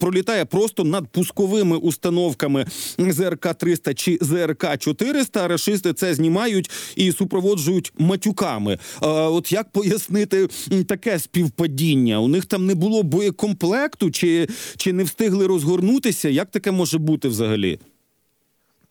пролітає 0.00 0.44
просто 0.44 0.84
над 0.84 1.08
пусковими 1.08 1.76
установками 1.76 2.66
ЗРК 2.98 3.54
300 3.54 3.94
чи 3.94 4.18
ЗРК 4.20 4.78
400. 4.78 5.48
Рашисти 5.48 5.92
це 5.92 6.14
знімають 6.14 6.70
і 6.96 7.12
супроводжують 7.12 7.92
матюками. 7.98 8.78
А 9.00 9.30
от 9.30 9.52
як 9.52 9.72
пояснити 9.72 10.48
таке 10.88 11.18
співпадіння? 11.18 12.20
У 12.20 12.28
них 12.28 12.44
там 12.44 12.66
не 12.66 12.74
було 12.74 13.02
боєкомплекту, 13.02 14.10
чи, 14.10 14.48
чи 14.76 14.92
не 14.92 15.04
встигли 15.04 15.46
розгорнутися? 15.46 16.28
Як 16.28 16.50
таке 16.50 16.70
може 16.70 16.98
бути 16.98 17.28
взагалі? 17.28 17.78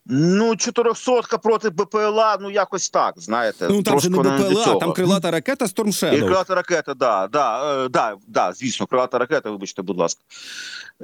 Ну, 0.08 0.56
400 0.56 1.38
проти 1.38 1.70
БПЛА, 1.70 2.38
ну 2.42 2.52
якось 2.52 2.90
так, 2.90 3.14
знаєте. 3.18 3.68
Ну 3.70 3.84
там 3.84 4.00
же 4.00 4.10
не 4.10 4.20
БПЛА, 4.20 4.64
цього. 4.64 4.80
там 4.80 4.94
крилата 4.94 5.32
ракета 5.32 5.66
Storm 5.66 6.16
І 6.16 6.20
крилата 6.20 6.56
ракета, 6.56 6.94
да, 6.94 7.28
да, 7.28 7.84
е, 7.86 7.90
да, 7.90 8.16
да, 8.28 8.54
звісно, 8.54 8.88
крилата 8.88 9.18
ракета, 9.18 9.52
вибачте, 9.52 9.82
будь 9.82 9.98
ласка. 9.98 10.22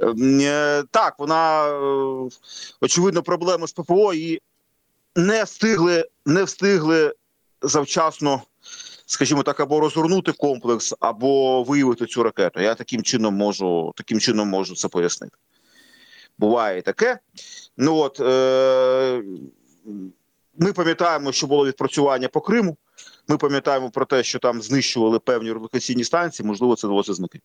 Ем, 0.02 0.40
е, 0.40 0.84
Так, 0.90 1.14
вона 1.18 1.66
е, 1.66 2.28
очевидно 2.80 3.22
проблема 3.22 3.66
з 3.66 3.72
ППО 3.72 4.14
і 4.14 4.40
не 5.16 5.44
встигли, 5.44 6.08
не 6.26 6.44
встигли 6.44 7.14
завчасно, 7.62 8.42
скажімо 9.06 9.42
так, 9.42 9.60
або 9.60 9.80
розгорнути 9.80 10.32
комплекс, 10.32 10.94
або 11.00 11.62
виявити 11.62 12.06
цю 12.06 12.22
ракету. 12.22 12.60
Я 12.60 12.74
таким 12.74 13.02
чином 13.02 13.34
можу, 13.34 13.92
таким 13.96 14.20
чином 14.20 14.48
можу 14.48 14.74
це 14.74 14.88
пояснити. 14.88 15.36
Буває 16.42 16.82
таке. 16.82 17.18
Ну 17.76 17.96
от 17.96 18.20
е, 18.20 19.22
ми 20.58 20.72
пам'ятаємо, 20.72 21.32
що 21.32 21.46
було 21.46 21.66
відпрацювання 21.66 22.28
по 22.28 22.40
Криму. 22.40 22.76
Ми 23.28 23.36
пам'ятаємо 23.36 23.90
про 23.90 24.04
те, 24.06 24.22
що 24.22 24.38
там 24.38 24.62
знищували 24.62 25.18
певні 25.18 25.52
релокаційні 25.52 26.04
станції. 26.04 26.46
Можливо, 26.46 26.76
це 26.76 26.82
довелося 26.82 27.14
знайти. 27.14 27.40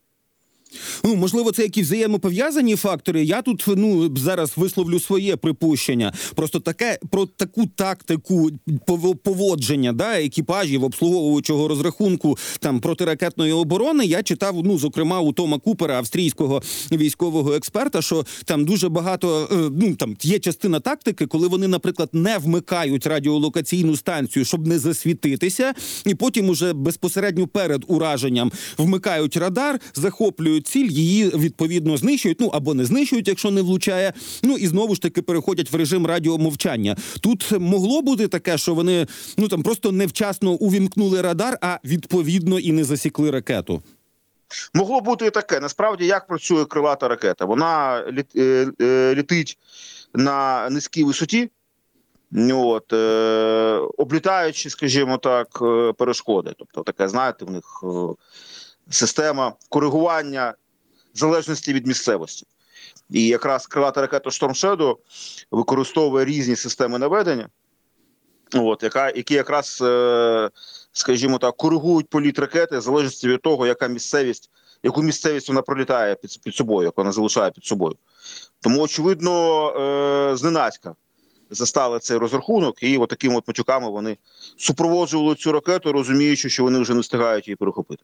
Ну, 1.04 1.16
можливо, 1.16 1.52
це 1.52 1.64
якісь 1.64 1.86
взаємопов'язані 1.86 2.76
фактори. 2.76 3.24
Я 3.24 3.42
тут 3.42 3.64
ну 3.68 4.18
зараз 4.18 4.52
висловлю 4.56 5.00
своє 5.00 5.36
припущення. 5.36 6.14
Просто 6.36 6.60
таке 6.60 7.00
про 7.10 7.26
таку 7.26 7.66
тактику 7.66 8.50
пов- 8.88 9.16
поводження 9.16 9.94
да, 9.94 10.22
екіпажів 10.22 10.84
обслуговуючого 10.84 11.68
розрахунку 11.68 12.38
там 12.60 12.80
протиракетної 12.80 13.54
оборони. 13.54 14.06
Я 14.06 14.24
читав, 14.24 14.56
ну 14.64 14.78
зокрема 14.78 15.20
у 15.20 15.34
Тома 15.34 15.60
Купера, 15.60 15.98
австрійського 15.98 16.62
військового 16.92 17.54
експерта, 17.54 18.02
що 18.02 18.26
там 18.46 18.66
дуже 18.66 18.90
багато 18.90 19.50
е, 19.52 19.56
ну 19.82 19.96
там 19.96 20.16
є 20.22 20.40
частина 20.40 20.80
тактики, 20.80 21.26
коли 21.26 21.48
вони, 21.48 21.68
наприклад, 21.68 22.10
не 22.14 22.38
вмикають 22.38 23.08
радіолокаційну 23.08 23.96
станцію, 23.96 24.46
щоб 24.46 24.68
не 24.68 24.80
засвітитися, 24.80 25.74
і 26.06 26.16
потім 26.16 26.50
уже 26.50 26.74
безпосередньо 26.74 27.48
перед 27.48 27.84
ураженням 27.88 28.52
вмикають 28.78 29.38
радар, 29.38 29.80
захоплюють 29.96 30.57
ціль, 30.62 30.90
її 30.90 31.30
відповідно 31.30 31.98
знищують. 31.98 32.40
Ну 32.40 32.48
або 32.48 32.74
не 32.74 32.86
знищують, 32.86 33.28
якщо 33.28 33.52
не 33.52 33.62
влучає. 33.62 34.14
Ну 34.44 34.58
і 34.58 34.68
знову 34.68 34.96
ж 34.96 35.02
таки 35.02 35.22
переходять 35.22 35.72
в 35.72 35.76
режим 35.76 36.06
радіомовчання. 36.06 36.96
Тут 37.22 37.52
могло 37.60 38.02
бути 38.02 38.28
таке, 38.28 38.58
що 38.58 38.74
вони 38.74 39.08
ну 39.38 39.48
там 39.48 39.64
просто 39.64 39.92
невчасно 39.92 40.52
увімкнули 40.52 41.22
радар, 41.22 41.58
а 41.62 41.80
відповідно 41.84 42.60
і 42.60 42.72
не 42.72 42.84
засікли 42.84 43.32
ракету. 43.32 43.82
Могло 44.74 45.02
бути 45.02 45.26
і 45.26 45.30
таке. 45.30 45.60
Насправді, 45.60 46.06
як 46.06 46.28
працює 46.28 46.66
крилата 46.66 47.08
ракета? 47.08 47.46
Вона 47.46 48.04
е, 48.36 48.68
е, 48.82 49.16
літить 49.16 49.58
на 50.14 50.70
низькій 50.70 51.04
висоті, 51.04 51.50
от, 52.54 52.94
е, 52.94 53.82
облітаючи, 53.98 54.70
скажімо 54.70 55.18
так, 55.18 55.48
е, 55.62 55.94
перешкоди. 55.94 56.54
Тобто, 56.58 56.84
таке, 56.84 57.08
знаєте, 57.08 57.46
в 57.46 57.52
них 57.52 57.84
е, 57.84 57.88
система 58.90 59.54
коригування 59.70 60.54
залежності 61.14 61.74
від 61.74 61.88
місцевості. 61.88 62.46
І 63.10 63.28
якраз 63.28 63.68
крилата 63.68 64.02
ракета 64.02 64.30
Storm 64.30 64.50
Shadow 64.50 64.96
використовує 65.52 66.26
різні 66.26 66.56
системи 66.56 67.00
наведення, 67.00 67.50
от, 68.54 68.84
яка, 68.84 69.10
які 69.10 69.34
якраз, 69.34 69.80
е, 69.82 70.50
скажімо 70.92 71.38
так, 71.38 71.58
коригують 71.58 72.10
політ 72.10 72.40
ракети 72.40 72.78
в 72.78 72.82
залежності 72.82 73.28
від 73.28 73.42
того, 73.42 73.68
яка 73.68 73.88
місцевість, 73.88 74.50
яку 74.84 75.02
місцевість 75.02 75.50
вона 75.50 75.62
пролітає 75.62 76.16
під, 76.16 76.42
під 76.44 76.56
собою, 76.56 76.86
яку 76.86 77.02
вона 77.02 77.12
залишає 77.12 77.52
під 77.52 77.66
собою. 77.66 77.96
Тому, 78.62 78.82
очевидно, 78.82 79.70
е, 79.70 80.38
зненацька 80.38 80.96
застали 81.50 82.00
цей 82.00 82.18
розрахунок, 82.18 82.84
і 82.84 82.98
от 82.98 83.10
такими 83.10 83.36
от 83.36 83.48
матюками 83.48 83.90
вони 83.90 84.18
супроводжували 84.58 85.36
цю 85.36 85.52
ракету, 85.52 85.92
розуміючи, 85.92 86.50
що 86.50 86.64
вони 86.64 86.80
вже 86.80 86.94
не 86.94 87.00
встигають 87.00 87.48
її 87.48 87.56
перехопити. 87.56 88.04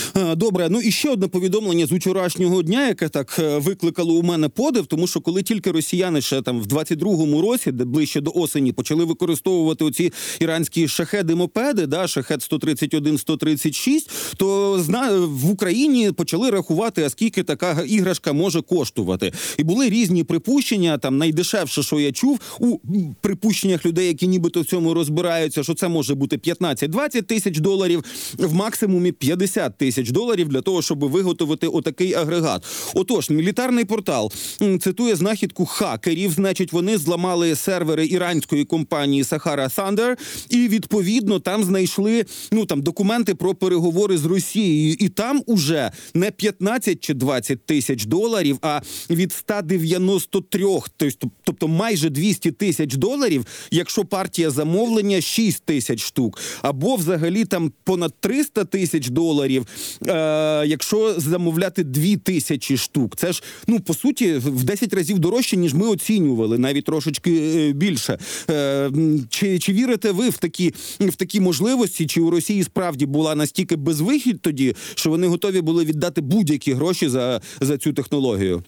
Добре, 0.15 0.69
ну 0.69 0.81
і 0.81 0.91
ще 0.91 1.09
одне 1.09 1.27
повідомлення 1.27 1.85
з 1.85 1.91
вчорашнього 1.91 2.63
дня, 2.63 2.87
яке 2.87 3.09
так 3.09 3.35
е, 3.39 3.57
викликало 3.57 4.13
у 4.13 4.23
мене 4.23 4.49
подив, 4.49 4.85
тому 4.85 5.07
що 5.07 5.21
коли 5.21 5.43
тільки 5.43 5.71
росіяни 5.71 6.21
ще 6.21 6.41
там 6.41 6.61
в 6.61 6.65
22-му 6.65 7.41
році, 7.41 7.71
де 7.71 7.85
ближче 7.85 8.21
до 8.21 8.31
осені, 8.35 8.71
почали 8.71 9.05
використовувати 9.05 9.85
оці 9.85 10.13
іранські 10.39 10.87
шахеди 10.87 11.35
мопеди, 11.35 11.87
да, 11.87 12.07
шахет 12.07 12.41
131 12.41 13.17
136 13.17 14.09
то 14.37 14.79
зна 14.79 15.11
в 15.19 15.51
Україні 15.51 16.11
почали 16.11 16.49
рахувати, 16.49 17.03
а 17.03 17.09
скільки 17.09 17.43
така 17.43 17.83
іграшка 17.87 18.33
може 18.33 18.61
коштувати. 18.61 19.33
І 19.57 19.63
були 19.63 19.89
різні 19.89 20.23
припущення. 20.23 20.97
Там 20.97 21.17
найдешевше, 21.17 21.83
що 21.83 21.99
я 21.99 22.11
чув, 22.11 22.39
у 22.59 22.77
припущеннях 23.21 23.85
людей, 23.85 24.07
які 24.07 24.27
нібито 24.27 24.61
в 24.61 24.65
цьому 24.65 24.93
розбираються, 24.93 25.63
що 25.63 25.73
це 25.73 25.87
може 25.87 26.15
бути 26.15 26.37
15-20 26.37 27.21
тисяч 27.21 27.59
доларів, 27.59 28.03
в 28.37 28.53
максимумі 28.53 29.11
50 29.11 29.77
тисяч 29.77 30.00
доларів 30.09 30.47
для 30.47 30.61
того, 30.61 30.81
щоб 30.81 30.99
виготовити 30.99 31.67
отакий 31.67 32.13
агрегат. 32.13 32.65
Отож, 32.95 33.29
мілітарний 33.29 33.85
портал 33.85 34.31
цитує 34.79 35.15
знахідку 35.15 35.65
хакерів. 35.65 36.31
Значить, 36.31 36.73
вони 36.73 36.97
зламали 36.97 37.55
сервери 37.55 38.07
іранської 38.07 38.65
компанії 38.65 39.23
Sahara 39.23 39.75
Thunder, 39.75 40.17
і 40.49 40.67
відповідно 40.67 41.39
там 41.39 41.63
знайшли 41.63 42.25
ну 42.51 42.65
там 42.65 42.81
документи 42.81 43.35
про 43.35 43.55
переговори 43.55 44.17
з 44.17 44.25
Росією. 44.25 44.95
І 44.99 45.09
там 45.09 45.43
уже 45.45 45.91
не 46.13 46.31
15 46.31 46.99
чи 46.99 47.13
20 47.13 47.65
тисяч 47.65 48.05
доларів, 48.05 48.57
а 48.61 48.81
від 49.09 49.33
193, 49.33 50.65
тобто, 50.97 51.31
тобто 51.43 51.67
майже 51.67 52.09
200 52.09 52.51
тисяч 52.51 52.95
доларів, 52.95 53.45
якщо 53.71 54.05
партія 54.05 54.49
замовлення 54.49 55.21
6 55.21 55.63
тисяч 55.65 56.01
штук, 56.01 56.39
або 56.61 56.95
взагалі 56.95 57.45
там 57.45 57.71
понад 57.83 58.13
300 58.19 58.65
тисяч 58.65 59.09
доларів, 59.09 59.67
е, 60.07 60.63
якщо 60.67 61.13
замовляти 61.17 61.83
2 61.83 62.17
тисячі 62.17 62.77
штук. 62.77 63.15
Це 63.15 63.33
ж 63.33 63.43
ну 63.67 63.79
по 63.79 63.93
суті 63.93 64.33
в 64.33 64.63
10 64.63 64.93
разів 64.93 65.19
дорожче, 65.19 65.57
ніж 65.57 65.73
ми 65.73 65.87
оцінювали, 65.87 66.57
навіть 66.57 66.85
трошечки 66.85 67.31
е, 67.55 67.73
більше. 67.73 68.17
Е, 68.49 68.91
чи, 69.29 69.59
чи 69.59 69.73
вірите 69.73 70.11
ви 70.11 70.29
в 70.29 70.37
такі 70.37 70.73
в 70.99 71.15
такі 71.15 71.39
можливості? 71.39 72.07
Чи 72.07 72.21
у 72.21 72.29
Росії 72.29 72.63
справді 72.63 73.05
була 73.05 73.35
настільки 73.35 73.75
безвихідь 73.75 74.41
тоді, 74.41 74.75
що 74.95 75.09
вони 75.09 75.27
готові 75.27 75.61
були 75.61 75.85
віддати 75.85 76.21
будь-які 76.21 76.73
гроші 76.73 77.09
за, 77.09 77.41
за 77.61 77.77
цю 77.77 77.93
технологію? 77.93 78.63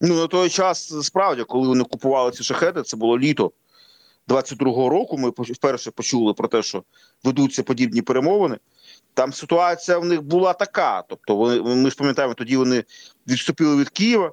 Ну, 0.00 0.14
на 0.14 0.26
той 0.26 0.48
час, 0.48 0.94
справді, 1.02 1.44
коли 1.44 1.68
вони 1.68 1.84
купували 1.84 2.30
ці 2.30 2.44
шахети, 2.44 2.82
це 2.82 2.96
було 2.96 3.18
літо 3.18 3.52
22-го 4.28 4.88
року. 4.88 5.18
Ми 5.18 5.32
вперше 5.36 5.90
почули 5.90 6.34
про 6.34 6.48
те, 6.48 6.62
що 6.62 6.82
ведуться 7.24 7.62
подібні 7.62 8.02
перемовини. 8.02 8.56
Там 9.14 9.32
ситуація 9.32 9.98
в 9.98 10.04
них 10.04 10.22
була 10.22 10.52
така. 10.52 11.02
Тобто, 11.08 11.36
вони, 11.36 11.60
ми 11.62 11.90
ж 11.90 11.96
пам'ятаємо, 11.96 12.34
тоді 12.34 12.56
вони 12.56 12.84
відступили 13.26 13.76
від 13.76 13.88
Києва 13.88 14.32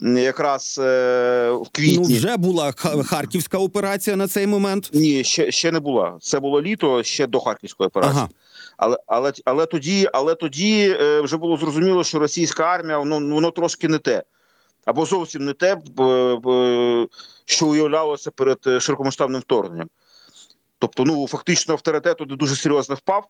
якраз 0.00 0.78
е, 0.78 1.50
в 1.50 1.66
Ну 1.78 2.02
вже 2.02 2.36
була 2.36 2.72
харківська 3.06 3.58
операція 3.58 4.16
на 4.16 4.28
цей 4.28 4.46
момент. 4.46 4.90
Ні, 4.92 5.24
ще, 5.24 5.50
ще 5.50 5.72
не 5.72 5.80
була. 5.80 6.18
Це 6.20 6.40
було 6.40 6.62
літо 6.62 7.02
ще 7.02 7.26
до 7.26 7.40
Харківської 7.40 7.86
операції. 7.86 8.18
Ага. 8.18 8.28
Але, 8.76 8.96
але, 9.06 9.32
але 9.44 9.66
тоді, 9.66 10.08
але 10.12 10.34
тоді 10.34 10.96
е, 11.00 11.20
вже 11.20 11.36
було 11.36 11.56
зрозуміло, 11.56 12.04
що 12.04 12.18
російська 12.18 12.64
армія 12.64 13.04
ну, 13.04 13.34
воно 13.34 13.50
трошки 13.50 13.88
не 13.88 13.98
те. 13.98 14.22
Або 14.84 15.06
зовсім 15.06 15.44
не 15.44 15.52
те, 15.52 15.76
що 17.44 17.66
уявлялося 17.66 18.30
перед 18.30 18.58
е, 18.66 18.80
широкомасштабним 18.80 19.40
вторгненням. 19.40 19.88
Тобто, 20.78 21.04
ну 21.04 21.28
фактично 21.28 21.74
авторитет 21.74 22.18
туди 22.18 22.36
дуже 22.36 22.56
серйозно 22.56 22.94
впав. 22.94 23.26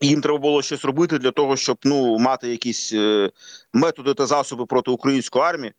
Їм 0.00 0.20
треба 0.20 0.38
було 0.38 0.62
щось 0.62 0.84
робити 0.84 1.18
для 1.18 1.30
того, 1.30 1.56
щоб 1.56 1.78
ну 1.84 2.18
мати 2.18 2.48
якісь 2.48 2.92
е, 2.92 3.30
методи 3.72 4.14
та 4.14 4.26
засоби 4.26 4.66
проти 4.66 4.90
української 4.90 5.44
армії 5.44 5.72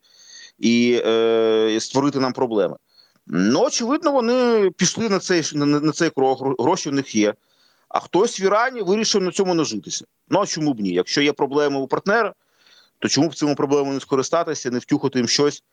і 0.58 1.02
е, 1.06 1.78
створити 1.80 2.20
нам 2.20 2.32
проблеми. 2.32 2.76
Ну, 3.26 3.60
очевидно, 3.60 4.12
вони 4.12 4.70
пішли 4.70 5.08
на 5.08 5.18
цей 5.18 5.42
на, 5.54 5.66
на 5.66 5.92
цей 5.92 6.10
крок. 6.10 6.60
Гроші 6.62 6.90
в 6.90 6.92
них 6.92 7.14
є. 7.14 7.34
А 7.88 8.00
хтось 8.00 8.40
в 8.40 8.42
Ірані 8.42 8.82
вирішив 8.82 9.22
на 9.22 9.30
цьому 9.30 9.54
нажитися. 9.54 10.04
Ну 10.28 10.40
а 10.40 10.46
чому 10.46 10.74
б 10.74 10.80
ні? 10.80 10.90
Якщо 10.90 11.22
є 11.22 11.32
проблеми 11.32 11.78
у 11.78 11.86
партнера, 11.86 12.34
то 12.98 13.08
чому 13.08 13.28
б 13.28 13.34
цими 13.34 13.54
проблемами 13.54 13.94
не 13.94 14.00
скористатися, 14.00 14.70
не 14.70 14.78
втюхати 14.78 15.18
їм 15.18 15.28
щось 15.28 15.64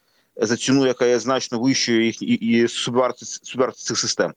за 0.41 0.57
ціну, 0.57 0.86
яка 0.88 1.05
є 1.05 1.19
значно 1.19 1.59
вищою 1.59 2.05
їх 2.05 2.21
і, 2.21 2.25
і 2.25 2.67
собівартість 2.67 3.55
цих 3.75 3.98
систем? 3.98 4.33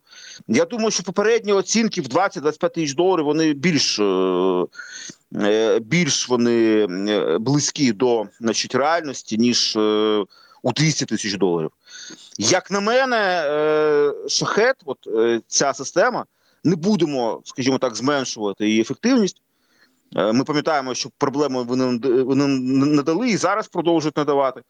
Я 0.49 0.65
думаю, 0.65 0.91
що 0.91 1.03
попередні 1.03 1.53
оцінки 1.53 2.01
в 2.01 2.05
20-25 2.05 2.75
тисяч 2.75 2.95
доларів 2.95 3.25
вони 3.25 3.53
більш, 3.53 3.99
е, 3.99 4.65
е, 5.37 5.79
більш 5.79 6.29
вони 6.29 6.87
е, 7.09 7.39
близькі 7.39 7.93
до 7.93 8.27
значить, 8.41 8.75
реальності, 8.75 9.39
ніж 9.39 9.77
у 10.63 10.73
200 10.73 11.05
тисяч 11.05 11.35
доларів. 11.35 11.71
Як 12.39 12.71
на 12.71 12.81
мене, 12.81 13.45
шахет, 14.29 14.77
от 14.85 14.99
ця 15.47 15.75
система, 15.75 16.25
не 16.65 16.77
будемо, 16.77 17.43
скажімо 17.45 17.79
так, 17.79 17.95
зменшувати 17.95 18.69
її 18.69 18.81
ефективність. 18.81 19.43
Ми 20.13 20.45
пам'ятаємо, 20.45 20.95
що 20.95 21.11
проблеми 21.19 21.63
вони, 21.63 21.99
вони 22.23 22.47
надали 22.87 23.31
і 23.31 23.37
зараз 23.37 23.69
продовжують 23.69 24.17
надавати. 24.17 24.63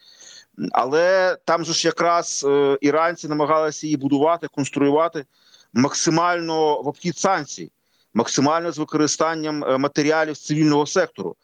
Але 0.72 1.36
там 1.44 1.64
же 1.64 1.72
ж 1.72 1.88
якраз 1.88 2.46
е, 2.48 2.78
іранці 2.80 3.28
намагалися 3.28 3.86
її 3.86 3.96
будувати, 3.96 4.48
конструювати 4.48 5.24
максимально 5.72 6.82
в 6.82 6.88
обхід 6.88 7.18
санкцій, 7.18 7.70
максимально 8.14 8.72
з 8.72 8.78
використанням 8.78 9.64
е, 9.64 9.78
матеріалів 9.78 10.36
з 10.36 10.46
цивільного 10.46 10.86
сектору. 10.86 11.36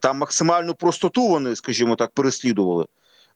Там 0.00 0.18
максимальну 0.18 0.74
простоту 0.74 1.28
вони, 1.28 1.56
скажімо 1.56 1.96
так, 1.96 2.10
переслідували. 2.10 2.86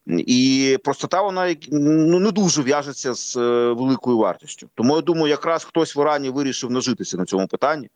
І 0.07 0.79
простота 0.85 1.23
вона 1.23 1.57
ну 1.71 2.21
не 2.21 2.31
дуже 2.31 2.63
в'яжеться 2.63 3.15
з 3.15 3.37
е, 3.37 3.73
великою 3.73 4.19
вартістю. 4.19 4.69
Тому 4.75 4.97
я 4.97 5.03
думаю, 5.03 5.27
якраз 5.27 5.65
хтось 5.65 5.97
в 5.97 5.99
Ірані 5.99 6.31
вирішив 6.31 6.71
нажитися 6.71 7.17
на 7.17 7.25
цьому 7.25 7.47
питанні 7.47 7.91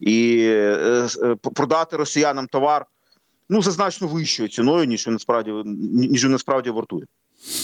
і 0.00 0.50
продати 1.54 1.96
росіянам 1.96 2.46
товар 2.46 2.86
ну 3.48 3.62
за 3.62 3.70
значно 3.70 4.08
вищою 4.08 4.48
ціною, 4.48 4.84
ніж 4.84 5.06
він 5.06 5.12
насправді 5.12 5.52
ніж 5.64 6.24
він 6.24 6.32
насправді 6.32 6.70
вартує. 6.70 7.06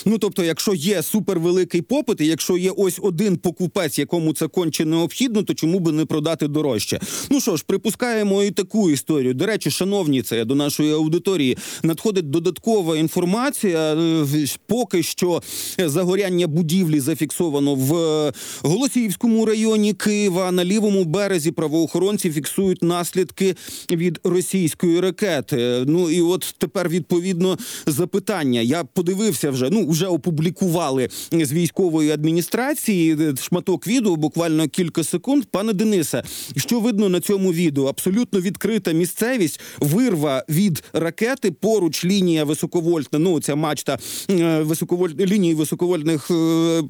Ну 0.07 0.19
тобто, 0.19 0.45
якщо 0.45 0.75
є 0.75 1.03
супервеликий 1.03 1.83
попит, 1.83 2.21
і 2.21 2.27
якщо 2.27 2.57
є 2.57 2.71
ось 2.71 2.99
один 3.03 3.37
покупець, 3.37 3.99
якому 3.99 4.33
це 4.33 4.49
конче 4.49 4.85
необхідно, 4.85 5.43
то 5.43 5.55
чому 5.55 5.81
би 5.81 5.93
не 5.93 6.05
продати 6.05 6.49
дорожче? 6.49 7.01
Ну 7.31 7.41
що 7.41 7.57
ж, 7.57 7.65
припускаємо 7.67 8.43
і 8.43 8.51
таку 8.51 8.91
історію. 8.91 9.35
До 9.35 9.47
речі, 9.47 9.71
шановні, 9.71 10.23
це 10.23 10.45
до 10.45 10.55
нашої 10.55 10.93
аудиторії 10.93 11.59
надходить 11.83 12.31
додаткова 12.31 12.97
інформація. 12.97 13.95
Е, 13.95 14.27
Поки 14.67 15.03
що 15.03 15.43
загоряння 15.79 16.47
будівлі 16.47 17.01
зафіксовано 17.01 17.75
в 17.75 17.97
е, 17.97 18.33
Голосіївському 18.63 19.47
районі 19.47 19.93
Києва. 19.95 20.53
На 20.53 20.65
лівому 20.65 21.05
березі 21.05 21.51
правоохоронці 21.51 22.31
фіксують 22.31 22.83
наслідки 22.83 23.57
від 23.91 24.21
російської 24.25 25.01
ракети. 25.01 25.85
Ну 25.87 26.11
і 26.11 26.21
от 26.21 26.55
тепер 26.59 26.89
відповідно 26.89 27.59
запитання. 27.87 28.61
Я 28.61 28.85
подивився 28.85 29.51
вже. 29.51 29.70
Ну 29.71 29.89
вже 29.89 30.07
опублікували 30.07 31.09
з 31.33 31.53
військової 31.53 32.11
адміністрації 32.11 33.17
е, 33.21 33.35
шматок 33.37 33.87
відео, 33.87 34.17
буквально 34.17 34.69
кілька 34.69 35.05
секунд. 35.05 35.45
Пане 35.51 35.73
Денисе, 35.73 36.23
що 36.57 36.81
видно 36.81 37.09
на 37.09 37.21
цьому 37.21 37.53
відео? 37.53 37.87
Абсолютно 37.87 38.41
відкрита 38.41 38.93
місцевість, 38.93 39.61
вирва 39.81 40.45
від 40.49 40.85
ракети. 40.93 41.51
Поруч 41.51 42.05
лінія 42.05 42.45
високовольтна. 42.45 43.19
Ну 43.19 43.41
ця 43.41 43.55
мачта 43.55 43.99
е, 44.31 44.61
високоволь... 44.61 45.11
лінії 45.21 45.55
високовольтних 45.55 46.31
е, 46.31 46.35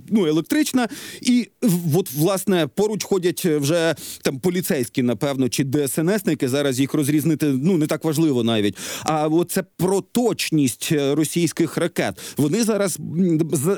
ну 0.08 0.26
електрична. 0.26 0.88
І 1.22 1.48
от 1.94 2.12
власне 2.12 2.66
поруч 2.74 3.04
ходять 3.04 3.44
вже 3.44 3.94
там 4.22 4.38
поліцейські, 4.38 5.02
напевно, 5.02 5.48
чи 5.48 5.64
ДСНСники. 5.64 6.48
Зараз 6.48 6.80
їх 6.80 6.94
розрізнити 6.94 7.46
ну 7.46 7.76
не 7.76 7.86
так 7.86 8.04
важливо 8.04 8.44
навіть. 8.44 8.76
А 9.02 9.28
от 9.28 9.50
це 9.50 9.64
про 9.76 10.00
точність 10.00 10.92
російських 10.92 11.76
ракет. 11.76 12.14
Вони 12.36 12.64
зараз 12.70 12.98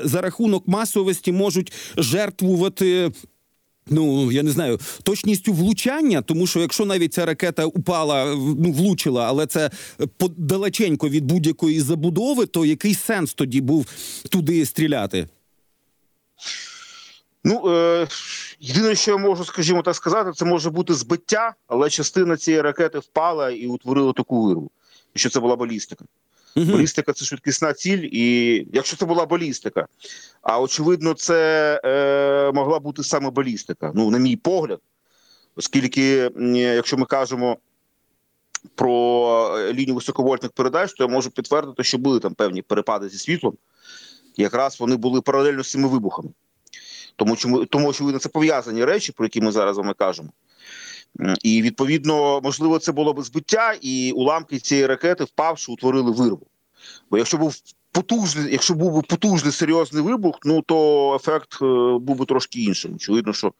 за, 0.03 0.21
рахунок 0.21 0.67
масовості 0.67 1.31
можуть 1.31 1.73
жертвувати. 1.97 3.11
Ну 3.87 4.31
я 4.31 4.43
не 4.43 4.51
знаю 4.51 4.79
точністю 5.03 5.53
влучання, 5.53 6.21
тому 6.21 6.47
що 6.47 6.59
якщо 6.59 6.85
навіть 6.85 7.13
ця 7.13 7.25
ракета 7.25 7.65
упала, 7.65 8.35
ну 8.35 8.71
влучила, 8.71 9.25
але 9.27 9.47
це 9.47 9.69
далеченько 10.37 11.09
від 11.09 11.25
будь-якої 11.25 11.81
забудови, 11.81 12.45
то 12.45 12.65
який 12.65 12.93
сенс 12.93 13.33
тоді 13.33 13.61
був 13.61 13.85
туди 14.29 14.65
стріляти? 14.65 15.27
Ну 17.43 17.69
е, 17.69 18.07
єдине, 18.59 18.95
що 18.95 19.11
я 19.11 19.17
можу, 19.17 19.45
скажімо 19.45 19.81
так 19.81 19.95
сказати, 19.95 20.31
це 20.35 20.45
може 20.45 20.69
бути 20.69 20.93
збиття, 20.93 21.53
але 21.67 21.89
частина 21.89 22.37
цієї 22.37 22.61
ракети 22.61 22.99
впала 22.99 23.49
і 23.49 23.67
утворила 23.67 24.13
таку 24.13 24.43
вирву. 24.43 24.71
Що 25.15 25.29
це 25.29 25.39
була 25.39 25.55
балістика. 25.55 26.05
Мгм. 26.55 26.71
Балістика 26.71 27.13
це 27.13 27.25
швидкісна 27.25 27.73
ціль, 27.73 28.09
і 28.11 28.55
якщо 28.73 28.97
це 28.97 29.05
була 29.05 29.25
балістика, 29.25 29.87
а 30.41 30.61
очевидно, 30.61 31.13
це 31.13 31.81
е, 31.85 32.51
могла 32.51 32.79
бути 32.79 33.03
саме 33.03 33.29
балістика. 33.29 33.91
Ну, 33.95 34.09
на 34.09 34.17
мій 34.17 34.35
погляд, 34.35 34.79
оскільки, 35.55 36.31
якщо 36.53 36.97
ми 36.97 37.05
кажемо 37.05 37.57
про 38.75 39.55
е, 39.57 39.73
лінію 39.73 39.95
високовольтних 39.95 40.51
передач, 40.51 40.93
то 40.93 41.03
я 41.03 41.09
можу 41.09 41.31
підтвердити, 41.31 41.83
що 41.83 41.97
були 41.97 42.19
там 42.19 42.33
певні 42.33 42.61
перепади 42.61 43.09
зі 43.09 43.17
світлом. 43.17 43.57
Якраз 44.37 44.79
вони 44.79 44.95
були 44.95 45.21
паралельно 45.21 45.63
з 45.63 45.71
цими 45.71 45.87
вибухами. 45.87 46.29
Тому 47.15 47.35
чому 47.35 47.65
тому, 47.65 47.89
очевидно, 47.89 48.19
це 48.19 48.29
пов'язані 48.29 48.85
речі, 48.85 49.11
про 49.11 49.25
які 49.25 49.41
ми 49.41 49.51
зараз 49.51 49.77
вами 49.77 49.93
кажемо. 49.93 50.29
І 51.43 51.61
відповідно, 51.61 52.41
можливо, 52.43 52.79
це 52.79 52.91
було 52.91 53.13
б 53.13 53.21
збиття, 53.21 53.73
і 53.81 54.11
уламки 54.11 54.59
цієї 54.59 54.87
ракети, 54.87 55.23
впавши, 55.23 55.71
утворили 55.71 56.11
вирву. 56.11 56.47
Бо 57.11 57.17
якщо 57.17 57.37
був 57.37 57.55
потужний, 57.91 58.51
якщо 58.51 58.73
був 58.73 58.95
би 58.95 59.01
потужний 59.01 59.51
серйозний 59.51 60.03
вибух, 60.03 60.39
ну 60.45 60.61
то 60.61 61.15
ефект 61.15 61.53
е, 61.61 61.65
був 61.99 62.17
би 62.17 62.25
трошки 62.25 62.63
іншим. 62.63 62.95
Очевидно, 62.95 63.33
що 63.33 63.53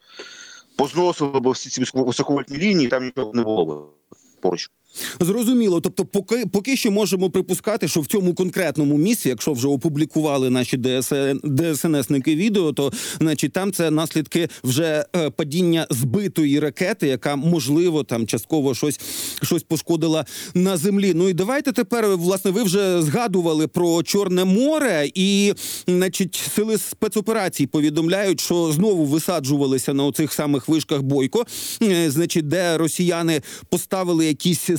позносили 0.77 1.39
б 1.39 1.49
всі 1.49 1.69
ці 1.69 1.81
високо- 1.81 2.05
високовольтні 2.05 2.57
лінії, 2.57 2.87
там 2.87 3.03
нічого 3.03 3.31
не 3.33 3.43
було 3.43 3.65
б 3.65 3.85
поруч. 4.41 4.71
Зрозуміло. 5.19 5.81
Тобто, 5.81 6.05
поки 6.05 6.45
поки 6.45 6.77
що 6.77 6.91
можемо 6.91 7.29
припускати, 7.29 7.87
що 7.87 8.01
в 8.01 8.07
цьому 8.07 8.33
конкретному 8.33 8.97
місці, 8.97 9.29
якщо 9.29 9.53
вже 9.53 9.67
опублікували 9.67 10.49
наші 10.49 10.77
ДСН, 10.77 11.37
ДСНСники 11.43 12.35
відео, 12.35 12.73
то 12.73 12.91
значить 13.19 13.53
там 13.53 13.71
це 13.71 13.91
наслідки 13.91 14.49
вже 14.63 15.05
е, 15.15 15.29
падіння 15.29 15.87
збитої 15.89 16.59
ракети, 16.59 17.07
яка 17.07 17.35
можливо 17.35 18.03
там 18.03 18.27
частково 18.27 18.75
щось 18.75 18.99
щось 19.41 19.63
пошкодила 19.63 20.25
на 20.53 20.77
землі. 20.77 21.13
Ну 21.15 21.29
і 21.29 21.33
давайте 21.33 21.71
тепер, 21.71 22.07
власне, 22.07 22.51
ви 22.51 22.63
вже 22.63 23.01
згадували 23.01 23.67
про 23.67 24.03
Чорне 24.03 24.45
море, 24.45 25.09
і 25.13 25.53
значить, 25.87 26.41
сили 26.55 26.77
спецоперацій 26.77 27.67
повідомляють, 27.67 28.41
що 28.41 28.71
знову 28.71 29.05
висаджувалися 29.05 29.93
на 29.93 30.05
оцих 30.05 30.33
самих 30.33 30.67
вишках 30.67 31.01
бойко, 31.01 31.45
е, 31.81 32.11
значить, 32.11 32.47
де 32.47 32.77
росіяни 32.77 33.41
поставили 33.69 34.25
якісь 34.25 34.69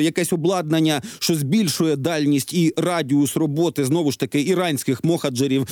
якесь 0.00 0.32
обладнання, 0.32 1.02
що 1.18 1.34
збільшує 1.34 1.96
дальність 1.96 2.54
і 2.54 2.74
радіус 2.76 3.36
роботи 3.36 3.84
знову 3.84 4.12
ж 4.12 4.18
таки 4.18 4.40
іранських 4.40 5.04
мохаджерів. 5.04 5.66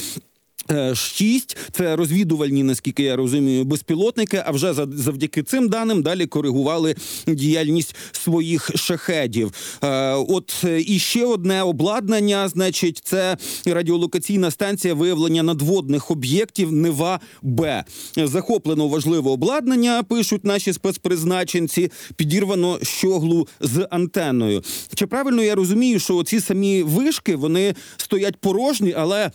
Е, 0.71 0.95
Шість 0.95 1.57
це 1.73 1.97
розвідувальні, 1.97 2.63
наскільки 2.63 3.03
я 3.03 3.17
розумію, 3.17 3.65
безпілотники. 3.65 4.43
А 4.47 4.51
вже 4.51 4.73
за- 4.75 4.89
завдяки 4.93 5.43
цим 5.43 5.69
даним 5.69 6.03
далі 6.03 6.27
коригували 6.27 6.95
діяльність 7.27 7.97
своїх 8.13 8.71
шахедів. 8.75 9.53
Е, 9.85 10.13
От 10.15 10.55
е, 10.65 10.81
і 10.87 10.99
ще 10.99 11.25
одне 11.25 11.63
обладнання, 11.63 12.49
значить, 12.49 13.01
це 13.05 13.37
радіолокаційна 13.67 14.51
станція 14.51 14.95
виявлення 14.95 15.43
надводних 15.43 16.11
об'єктів 16.11 16.73
Нева 16.73 17.21
Б. 17.43 17.85
Захоплено 18.17 18.89
важливе 18.89 19.31
обладнання. 19.31 20.03
Пишуть 20.03 20.45
наші 20.45 20.73
спецпризначенці. 20.73 21.91
Підірвано 22.17 22.79
щоглу 22.83 23.49
з 23.61 23.87
антенною. 23.91 24.63
Чи 24.95 25.07
правильно 25.07 25.43
я 25.43 25.55
розумію, 25.55 25.99
що 26.01 26.23
ці 26.23 26.41
самі 26.41 26.83
вишки 26.83 27.37
вони 27.37 27.75
стоять 27.97 28.37
порожні, 28.37 28.95
але 28.97 29.31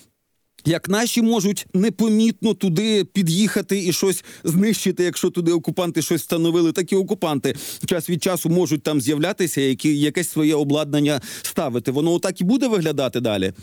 як 0.65 0.89
наші 0.89 1.21
можуть 1.21 1.65
непомітно 1.73 2.53
туди 2.53 3.05
під'їхати 3.05 3.85
і 3.85 3.93
щось 3.93 4.23
знищити, 4.43 5.03
якщо 5.03 5.29
туди 5.29 5.51
окупанти 5.51 6.01
щось 6.01 6.21
встановили, 6.21 6.71
так 6.71 6.91
і 6.91 6.95
окупанти 6.95 7.55
час 7.85 8.09
від 8.09 8.23
часу 8.23 8.49
можуть 8.49 8.83
там 8.83 9.01
з'являтися, 9.01 9.61
які 9.61 9.99
якесь 9.99 10.29
своє 10.29 10.55
обладнання 10.55 11.21
ставити. 11.41 11.91
Воно 11.91 12.11
отак 12.11 12.41
і 12.41 12.43
буде 12.43 12.67
виглядати 12.67 13.19
далі. 13.19 13.53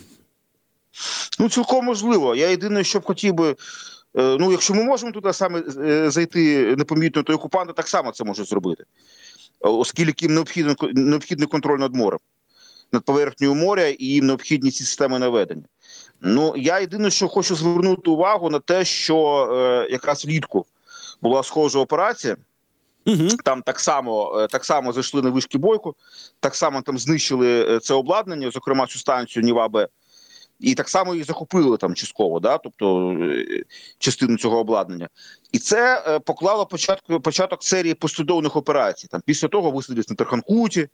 Ну, 1.39 1.49
цілком 1.49 1.85
можливо. 1.85 2.35
Я 2.35 2.51
єдине, 2.51 2.85
що 2.85 2.99
б 2.99 3.05
хотів 3.05 3.35
би 3.35 3.57
Е, 4.17 4.37
Ну, 4.41 4.53
якщо 4.53 4.75
ми 4.75 4.85
можемо 4.85 5.13
туди 5.13 5.33
саме 5.33 5.63
е, 5.79 6.11
зайти 6.11 6.77
непомітно, 6.77 7.23
то 7.23 7.35
окупанти 7.35 7.73
так 7.73 7.89
само 7.89 8.13
це 8.13 8.25
можуть 8.25 8.49
зробити, 8.49 8.85
оскільки 9.61 10.25
їм 10.25 10.35
необхідно 10.35 10.75
необхідний 10.93 11.49
контроль 11.49 11.79
над 11.79 11.95
морем, 11.95 12.19
над 12.93 13.05
поверхнею 13.05 13.55
моря, 13.55 13.87
і 13.87 14.05
їм 14.07 14.27
необхідні 14.27 14.71
ці 14.71 14.85
системи 14.85 15.19
наведення. 15.19 15.65
Ну 16.21 16.55
я 16.57 16.81
єдине, 16.81 17.11
що 17.11 17.29
хочу 17.29 17.57
звернути 17.57 18.11
увагу 18.11 18.51
на 18.51 18.59
те, 18.59 18.85
що 18.85 19.49
е, 19.53 19.93
якраз 19.93 20.25
влітку 20.25 20.67
була 21.23 21.43
схожа 21.43 21.79
операція. 21.79 22.37
Угу. 23.07 23.29
Там 23.45 23.63
так 23.63 23.81
само, 23.81 24.41
е, 24.41 24.47
так 24.47 24.65
само 24.65 24.93
зайшли 24.93 25.23
на 25.23 25.31
вишки 25.31 25.59
бойку, 25.59 25.95
так 26.41 26.55
само 26.55 26.83
там 26.83 26.99
знищили 26.99 27.77
е, 27.77 27.81
це 27.81 27.95
обладнання, 27.95 28.51
зокрема 28.51 28.87
цю 28.87 28.99
станцію 28.99 29.43
Ніва-Б, 29.43 29.89
і 30.61 30.75
так 30.75 30.89
само 30.89 31.15
їх 31.15 31.25
захопили 31.25 31.77
там 31.77 31.95
частково, 31.95 32.41
да, 32.41 32.59
тобто 32.59 33.13
е, 33.21 33.63
частину 33.99 34.39
цього 34.39 34.59
обладнання. 34.59 35.09
І 35.53 35.59
це 35.59 36.03
поклало 36.27 36.67
початку, 36.67 37.21
початок 37.21 37.65
серії 37.65 37.95
послідовних 37.95 38.57
операцій. 38.57 39.09
Там 39.09 39.21
після 39.25 39.49
того 39.49 39.71
висадились 39.71 40.09
на 40.09 40.17
Тарханкуті, 40.17 40.89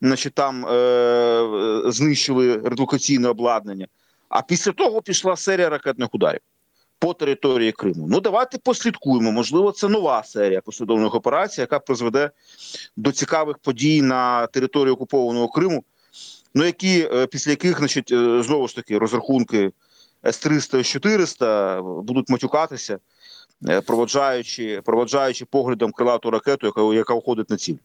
значить 0.00 0.34
там 0.34 0.66
е, 0.66 0.72
е, 0.72 1.82
знищили 1.92 2.56
редукаційне 2.56 3.28
обладнання. 3.28 3.86
А 4.28 4.42
після 4.42 4.72
того 4.72 5.02
пішла 5.02 5.36
серія 5.36 5.68
ракетних 5.68 6.14
ударів 6.14 6.40
по 6.98 7.14
території 7.14 7.72
Криму. 7.72 8.06
Ну 8.10 8.20
давайте 8.20 8.58
послідкуємо. 8.58 9.32
Можливо, 9.32 9.72
це 9.72 9.88
нова 9.88 10.22
серія 10.22 10.60
послідовних 10.60 11.14
операцій, 11.14 11.60
яка 11.60 11.78
призведе 11.78 12.30
до 12.96 13.12
цікавих 13.12 13.58
подій 13.58 14.02
на 14.02 14.46
території 14.46 14.92
окупованого 14.92 15.48
Криму. 15.48 15.84
Ну 16.54 16.64
які 16.64 17.08
е, 17.12 17.26
після 17.26 17.50
яких, 17.50 17.78
значить, 17.78 18.12
е, 18.12 18.42
знову 18.42 18.68
ж 18.68 18.76
таки 18.76 18.98
розрахунки 18.98 19.72
С-300 20.26 20.78
і 20.78 20.84
С-400 20.84 22.02
будуть 22.02 22.28
матюкатися, 22.28 22.98
е, 23.68 23.80
проводжаючи, 23.80 24.82
проводжаючи 24.84 25.44
поглядом 25.44 25.92
крилату 25.92 26.30
ракету, 26.30 26.66
яка, 26.66 26.80
яка 26.80 27.14
входить 27.14 27.50
на 27.50 27.56
ціль. 27.56 27.76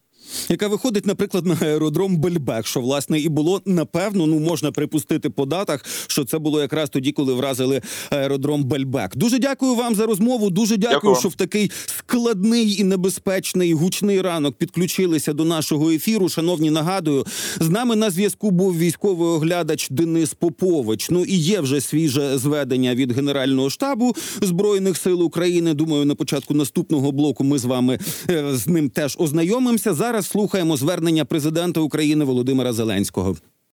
Яка 0.49 0.67
виходить, 0.67 1.05
наприклад, 1.05 1.45
на 1.45 1.57
аеродром 1.61 2.17
Бельбек, 2.17 2.67
що 2.67 2.79
власне 2.79 3.19
і 3.19 3.29
було 3.29 3.61
напевно, 3.65 4.27
ну 4.27 4.39
можна 4.39 4.71
припустити 4.71 5.29
по 5.29 5.45
датах, 5.45 5.85
що 6.07 6.25
це 6.25 6.39
було 6.39 6.61
якраз 6.61 6.89
тоді, 6.89 7.11
коли 7.11 7.33
вразили 7.33 7.81
аеродром 8.09 8.63
Бельбек. 8.63 9.15
Дуже 9.15 9.39
дякую 9.39 9.75
вам 9.75 9.95
за 9.95 10.05
розмову. 10.05 10.49
Дуже 10.49 10.77
дякую, 10.77 10.97
Дякую 10.97 11.15
що 11.15 11.29
в 11.29 11.35
такий 11.35 11.71
складний 11.85 12.81
і 12.81 12.83
небезпечний 12.83 13.73
гучний 13.73 14.21
ранок 14.21 14.55
підключилися 14.55 15.33
до 15.33 15.45
нашого 15.45 15.91
ефіру. 15.91 16.29
Шановні, 16.29 16.69
нагадую, 16.69 17.25
з 17.59 17.69
нами 17.69 17.95
на 17.95 18.09
зв'язку 18.09 18.51
був 18.51 18.77
військовий 18.77 19.27
оглядач 19.27 19.87
Денис 19.89 20.33
Попович. 20.33 21.09
Ну 21.09 21.25
і 21.25 21.35
є 21.35 21.61
вже 21.61 21.81
свіже 21.81 22.37
зведення 22.37 22.95
від 22.95 23.11
Генерального 23.11 23.69
штабу 23.69 24.15
збройних 24.41 24.97
сил 24.97 25.23
України. 25.23 25.73
Думаю, 25.73 26.05
на 26.05 26.15
початку 26.15 26.53
наступного 26.53 27.11
блоку 27.11 27.43
ми 27.43 27.57
з 27.57 27.65
вами 27.65 27.99
е, 28.29 28.55
з 28.55 28.67
ним 28.67 28.89
теж 28.89 29.15
ознайомимося. 29.19 29.93
Зараз 30.11 30.27
слухаємо 30.27 30.77
звернення 30.77 31.25
президента 31.25 31.79
України 31.79 32.25
Володимира 32.25 32.73
Зеленського. 32.73 33.35